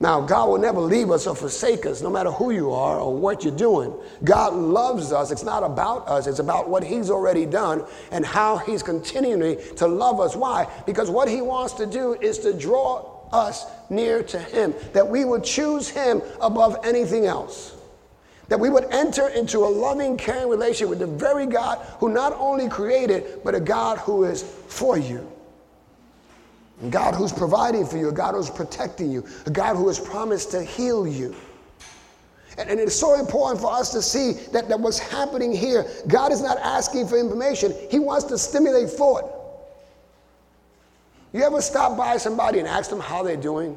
Now, 0.00 0.20
God 0.20 0.48
will 0.48 0.58
never 0.58 0.80
leave 0.80 1.10
us 1.10 1.26
or 1.26 1.36
forsake 1.36 1.86
us, 1.86 2.02
no 2.02 2.10
matter 2.10 2.30
who 2.30 2.50
you 2.50 2.72
are 2.72 2.98
or 2.98 3.14
what 3.16 3.44
you're 3.44 3.56
doing. 3.56 3.94
God 4.24 4.52
loves 4.52 5.12
us. 5.12 5.30
It's 5.30 5.44
not 5.44 5.62
about 5.62 6.08
us, 6.08 6.26
it's 6.26 6.40
about 6.40 6.68
what 6.68 6.82
He's 6.82 7.10
already 7.10 7.46
done 7.46 7.84
and 8.10 8.26
how 8.26 8.56
He's 8.56 8.82
continuing 8.82 9.56
to 9.76 9.86
love 9.86 10.20
us. 10.20 10.34
Why? 10.34 10.68
Because 10.84 11.10
what 11.10 11.28
He 11.28 11.40
wants 11.40 11.74
to 11.74 11.86
do 11.86 12.14
is 12.14 12.38
to 12.40 12.52
draw 12.52 13.28
us 13.32 13.66
near 13.88 14.22
to 14.24 14.38
Him, 14.38 14.74
that 14.92 15.08
we 15.08 15.24
would 15.24 15.44
choose 15.44 15.88
Him 15.88 16.22
above 16.40 16.76
anything 16.84 17.26
else. 17.26 17.76
That 18.48 18.60
we 18.60 18.70
would 18.70 18.84
enter 18.90 19.28
into 19.28 19.60
a 19.60 19.70
loving, 19.70 20.18
caring 20.18 20.48
relationship 20.48 20.90
with 20.90 20.98
the 20.98 21.06
very 21.06 21.46
God 21.46 21.78
who 21.98 22.10
not 22.10 22.34
only 22.34 22.68
created, 22.68 23.40
but 23.42 23.54
a 23.54 23.60
God 23.60 23.98
who 23.98 24.24
is 24.24 24.42
for 24.42 24.98
you. 24.98 25.30
God 26.90 27.14
who's 27.14 27.32
providing 27.32 27.86
for 27.86 27.96
you, 27.96 28.08
a 28.08 28.12
God 28.12 28.34
who's 28.34 28.50
protecting 28.50 29.10
you, 29.10 29.24
a 29.46 29.50
God 29.50 29.76
who 29.76 29.86
has 29.88 29.98
promised 29.98 30.50
to 30.50 30.62
heal 30.62 31.06
you. 31.06 31.34
And, 32.58 32.68
and 32.68 32.78
it's 32.80 32.94
so 32.94 33.18
important 33.18 33.60
for 33.60 33.72
us 33.72 33.90
to 33.90 34.02
see 34.02 34.32
that, 34.52 34.68
that 34.68 34.78
what's 34.78 34.98
happening 34.98 35.52
here, 35.52 35.86
God 36.08 36.32
is 36.32 36.40
not 36.40 36.58
asking 36.58 37.08
for 37.08 37.18
information, 37.18 37.74
He 37.90 37.98
wants 37.98 38.24
to 38.26 38.38
stimulate 38.38 38.90
thought. 38.90 39.30
You 41.32 41.42
ever 41.42 41.60
stop 41.60 41.96
by 41.96 42.16
somebody 42.16 42.60
and 42.60 42.68
ask 42.68 42.90
them 42.90 43.00
how 43.00 43.22
they're 43.22 43.36
doing? 43.36 43.76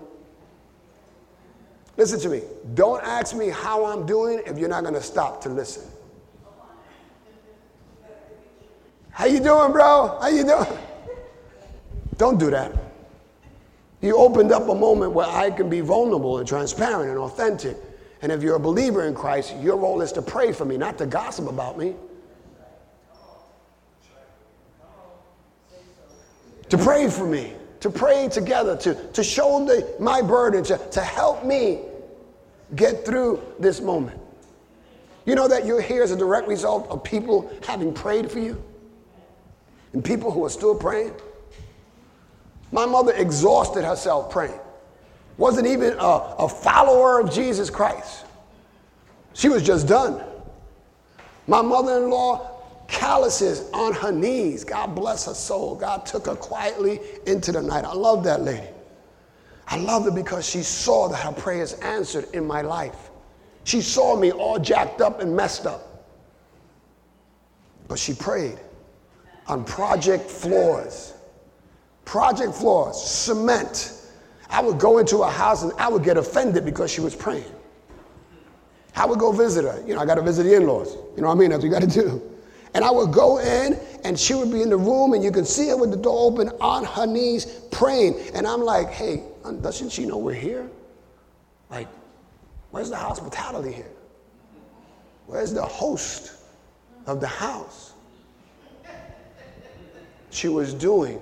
Listen 1.97 2.19
to 2.19 2.29
me. 2.29 2.43
Don't 2.75 3.03
ask 3.03 3.35
me 3.35 3.49
how 3.49 3.85
I'm 3.85 4.05
doing 4.05 4.43
if 4.45 4.59
you're 4.59 4.69
not 4.69 4.83
going 4.83 4.93
to 4.93 5.01
stop 5.01 5.41
to 5.41 5.49
listen. 5.49 5.83
How 9.09 9.25
you 9.25 9.39
doing, 9.39 9.71
bro? 9.71 10.19
How 10.21 10.27
you 10.27 10.43
doing? 10.43 10.67
Don't 12.17 12.39
do 12.39 12.51
that. 12.51 12.86
You 14.01 14.17
opened 14.17 14.51
up 14.51 14.69
a 14.69 14.75
moment 14.75 15.13
where 15.13 15.27
I 15.27 15.49
can 15.49 15.69
be 15.69 15.81
vulnerable 15.81 16.37
and 16.37 16.47
transparent 16.47 17.09
and 17.09 17.19
authentic. 17.19 17.77
And 18.21 18.31
if 18.31 18.43
you're 18.43 18.55
a 18.55 18.59
believer 18.59 19.05
in 19.05 19.13
Christ, 19.13 19.55
your 19.57 19.77
role 19.77 20.01
is 20.01 20.11
to 20.13 20.21
pray 20.21 20.51
for 20.51 20.65
me, 20.65 20.77
not 20.77 20.97
to 20.99 21.05
gossip 21.05 21.47
about 21.49 21.77
me. 21.77 21.95
To 26.69 26.77
pray 26.77 27.09
for 27.09 27.25
me, 27.25 27.53
to 27.79 27.89
pray 27.89 28.27
together, 28.27 28.75
to, 28.77 28.93
to 29.13 29.23
shoulder 29.23 29.81
my 29.99 30.21
burden, 30.21 30.63
to, 30.65 30.77
to 30.77 31.01
help 31.01 31.45
me 31.45 31.79
get 32.75 33.05
through 33.05 33.41
this 33.57 33.79
moment. 33.79 34.19
You 35.25 35.35
know 35.35 35.47
that 35.47 35.65
you're 35.65 35.81
here 35.81 36.03
as 36.03 36.11
a 36.11 36.17
direct 36.17 36.47
result 36.47 36.87
of 36.89 37.03
people 37.03 37.51
having 37.65 37.93
prayed 37.93 38.29
for 38.29 38.39
you 38.39 38.61
and 39.93 40.03
people 40.03 40.31
who 40.31 40.43
are 40.45 40.49
still 40.49 40.75
praying? 40.75 41.13
My 42.71 42.85
mother 42.85 43.13
exhausted 43.13 43.83
herself 43.83 44.29
praying. 44.29 44.59
Wasn't 45.37 45.67
even 45.67 45.93
a, 45.93 46.35
a 46.39 46.49
follower 46.49 47.19
of 47.19 47.31
Jesus 47.31 47.69
Christ. 47.69 48.25
She 49.33 49.49
was 49.49 49.63
just 49.63 49.87
done. 49.87 50.23
My 51.47 51.61
mother 51.61 52.03
in 52.03 52.09
law, 52.09 52.57
calluses 52.87 53.69
on 53.71 53.93
her 53.93 54.11
knees. 54.11 54.63
God 54.63 54.95
bless 54.95 55.25
her 55.25 55.33
soul. 55.33 55.75
God 55.75 56.05
took 56.05 56.25
her 56.25 56.35
quietly 56.35 56.99
into 57.25 57.51
the 57.51 57.61
night. 57.61 57.85
I 57.85 57.93
love 57.93 58.23
that 58.23 58.41
lady. 58.41 58.67
I 59.67 59.77
love 59.77 60.05
her 60.05 60.11
because 60.11 60.47
she 60.47 60.63
saw 60.63 61.07
that 61.09 61.17
her 61.17 61.33
prayers 61.33 61.73
answered 61.73 62.27
in 62.33 62.45
my 62.45 62.61
life. 62.61 63.11
She 63.63 63.81
saw 63.81 64.15
me 64.15 64.31
all 64.31 64.57
jacked 64.57 65.01
up 65.01 65.19
and 65.19 65.35
messed 65.35 65.65
up. 65.65 66.05
But 67.87 67.99
she 67.99 68.13
prayed 68.13 68.57
on 69.47 69.63
project 69.65 70.29
floors 70.29 71.13
project 72.07 72.55
floors, 72.55 72.95
cement. 72.95 73.93
I 74.49 74.61
would 74.61 74.79
go 74.79 74.97
into 74.97 75.17
a 75.17 75.29
house 75.29 75.63
and 75.63 75.73
I 75.73 75.89
would 75.89 76.05
get 76.05 76.15
offended 76.15 76.63
because 76.63 76.89
she 76.89 77.01
was 77.01 77.13
praying. 77.13 77.51
I 78.95 79.05
would 79.05 79.19
go 79.19 79.33
visit 79.33 79.65
her. 79.65 79.83
You 79.85 79.93
know, 79.93 79.99
I 79.99 80.05
got 80.05 80.15
to 80.15 80.21
visit 80.21 80.43
the 80.43 80.55
in 80.55 80.65
laws. 80.65 80.95
You 81.15 81.21
know 81.21 81.27
what 81.27 81.35
I 81.35 81.37
mean? 81.37 81.49
That's 81.49 81.63
what 81.63 81.67
you 81.67 81.79
got 81.79 81.81
to 81.81 82.01
do. 82.01 82.21
And 82.73 82.85
I 82.85 82.91
would 82.91 83.11
go 83.11 83.39
in 83.39 83.77
and 84.05 84.17
she 84.17 84.33
would 84.35 84.49
be 84.49 84.61
in 84.61 84.69
the 84.69 84.77
room 84.77 85.13
and 85.13 85.23
you 85.23 85.31
could 85.31 85.45
see 85.45 85.67
her 85.67 85.75
with 85.75 85.91
the 85.91 85.97
door 85.97 86.31
open 86.31 86.49
on 86.61 86.85
her 86.85 87.05
knees 87.05 87.45
praying. 87.71 88.17
And 88.33 88.47
I'm 88.47 88.61
like, 88.61 88.89
hey, 88.89 89.23
doesn't 89.61 89.89
she 89.89 90.05
know 90.05 90.17
we're 90.17 90.33
here? 90.33 90.69
Like, 91.69 91.89
where's 92.71 92.89
the 92.89 92.95
hospitality 92.95 93.73
here? 93.73 93.91
Where's 95.25 95.53
the 95.53 95.65
host 95.65 96.31
of 97.05 97.19
the 97.19 97.27
house? 97.27 97.93
She 100.29 100.47
was 100.47 100.73
doing 100.73 101.19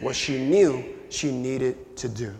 what 0.00 0.14
she 0.14 0.38
knew 0.38 0.84
she 1.10 1.30
needed 1.32 1.96
to 1.96 2.08
do. 2.08 2.34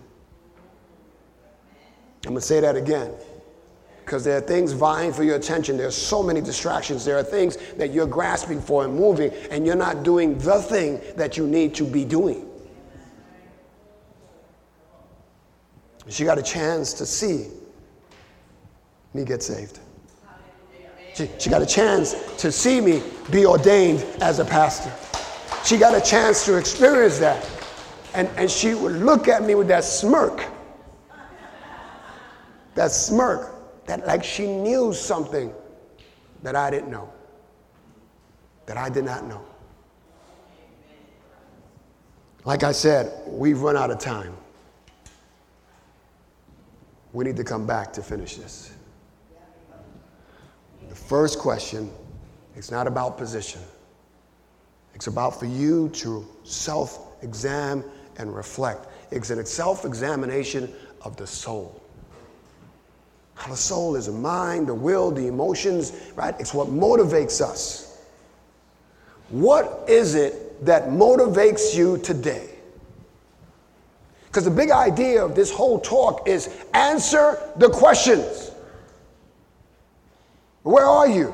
I'm 2.24 2.30
going 2.30 2.36
to 2.36 2.40
say 2.40 2.60
that 2.60 2.76
again 2.76 3.12
because 4.08 4.24
there 4.24 4.38
are 4.38 4.40
things 4.40 4.72
vying 4.72 5.12
for 5.12 5.22
your 5.22 5.36
attention. 5.36 5.76
There 5.76 5.86
are 5.86 5.90
so 5.90 6.22
many 6.22 6.40
distractions. 6.40 7.04
There 7.04 7.18
are 7.18 7.22
things 7.22 7.58
that 7.76 7.92
you're 7.92 8.06
grasping 8.06 8.58
for 8.58 8.84
and 8.84 8.94
moving, 8.94 9.30
and 9.50 9.66
you're 9.66 9.76
not 9.76 10.02
doing 10.02 10.38
the 10.38 10.62
thing 10.62 11.00
that 11.16 11.36
you 11.36 11.46
need 11.46 11.74
to 11.74 11.84
be 11.84 12.06
doing. 12.06 12.48
She 16.08 16.24
got 16.24 16.38
a 16.38 16.42
chance 16.42 16.94
to 16.94 17.04
see 17.04 17.48
me 19.12 19.24
get 19.24 19.42
saved. 19.42 19.78
She, 21.14 21.28
she 21.38 21.50
got 21.50 21.60
a 21.60 21.66
chance 21.66 22.14
to 22.38 22.50
see 22.50 22.80
me 22.80 23.02
be 23.30 23.44
ordained 23.44 24.06
as 24.22 24.38
a 24.38 24.44
pastor. 24.44 24.90
She 25.68 25.76
got 25.76 25.94
a 25.94 26.00
chance 26.00 26.46
to 26.46 26.56
experience 26.56 27.18
that. 27.18 27.46
And, 28.14 28.26
and 28.38 28.50
she 28.50 28.72
would 28.72 28.92
look 28.92 29.28
at 29.28 29.42
me 29.42 29.54
with 29.54 29.68
that 29.68 29.84
smirk. 29.84 30.46
That 32.74 32.90
smirk, 32.90 33.84
that 33.84 34.06
like 34.06 34.24
she 34.24 34.46
knew 34.46 34.94
something 34.94 35.52
that 36.42 36.56
I 36.56 36.70
didn't 36.70 36.90
know, 36.90 37.12
that 38.64 38.78
I 38.78 38.88
did 38.88 39.04
not 39.04 39.26
know. 39.26 39.42
Like 42.46 42.62
I 42.62 42.72
said, 42.72 43.20
we've 43.26 43.60
run 43.60 43.76
out 43.76 43.90
of 43.90 43.98
time. 43.98 44.34
We 47.12 47.26
need 47.26 47.36
to 47.36 47.44
come 47.44 47.66
back 47.66 47.92
to 47.92 48.02
finish 48.02 48.36
this. 48.36 48.72
The 50.88 50.94
first 50.94 51.38
question, 51.38 51.92
it's 52.56 52.70
not 52.70 52.86
about 52.86 53.18
position. 53.18 53.60
It's 54.98 55.06
about 55.06 55.38
for 55.38 55.46
you 55.46 55.90
to 55.90 56.26
self 56.42 57.22
examine 57.22 57.84
and 58.16 58.34
reflect. 58.34 58.88
It's 59.12 59.30
a 59.30 59.46
self 59.46 59.84
examination 59.84 60.74
of 61.02 61.16
the 61.16 61.24
soul. 61.24 61.80
How 63.36 63.48
the 63.48 63.56
soul 63.56 63.94
is 63.94 64.06
the 64.06 64.12
mind, 64.12 64.66
the 64.66 64.74
will, 64.74 65.12
the 65.12 65.28
emotions, 65.28 65.92
right? 66.16 66.34
It's 66.40 66.52
what 66.52 66.66
motivates 66.66 67.40
us. 67.40 68.02
What 69.28 69.84
is 69.88 70.16
it 70.16 70.66
that 70.66 70.88
motivates 70.88 71.76
you 71.76 71.98
today? 71.98 72.50
Because 74.26 74.46
the 74.46 74.50
big 74.50 74.72
idea 74.72 75.24
of 75.24 75.36
this 75.36 75.52
whole 75.52 75.78
talk 75.78 76.26
is 76.26 76.64
answer 76.74 77.38
the 77.54 77.70
questions. 77.70 78.50
Where 80.64 80.86
are 80.86 81.06
you? 81.06 81.32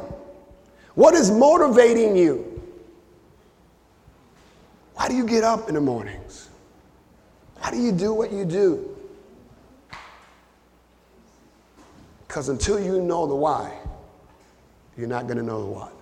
What 0.96 1.14
is 1.14 1.30
motivating 1.30 2.14
you? 2.14 2.53
Why 4.94 5.08
do 5.08 5.14
you 5.14 5.26
get 5.26 5.44
up 5.44 5.68
in 5.68 5.74
the 5.74 5.80
mornings? 5.80 6.48
Why 7.58 7.70
do 7.70 7.78
you 7.78 7.92
do 7.92 8.12
what 8.12 8.32
you 8.32 8.44
do? 8.44 8.96
Because 12.26 12.48
until 12.48 12.80
you 12.80 13.00
know 13.00 13.26
the 13.26 13.34
why, 13.34 13.78
you're 14.96 15.08
not 15.08 15.26
going 15.26 15.38
to 15.38 15.42
know 15.42 15.60
the 15.60 15.70
what. 15.70 15.93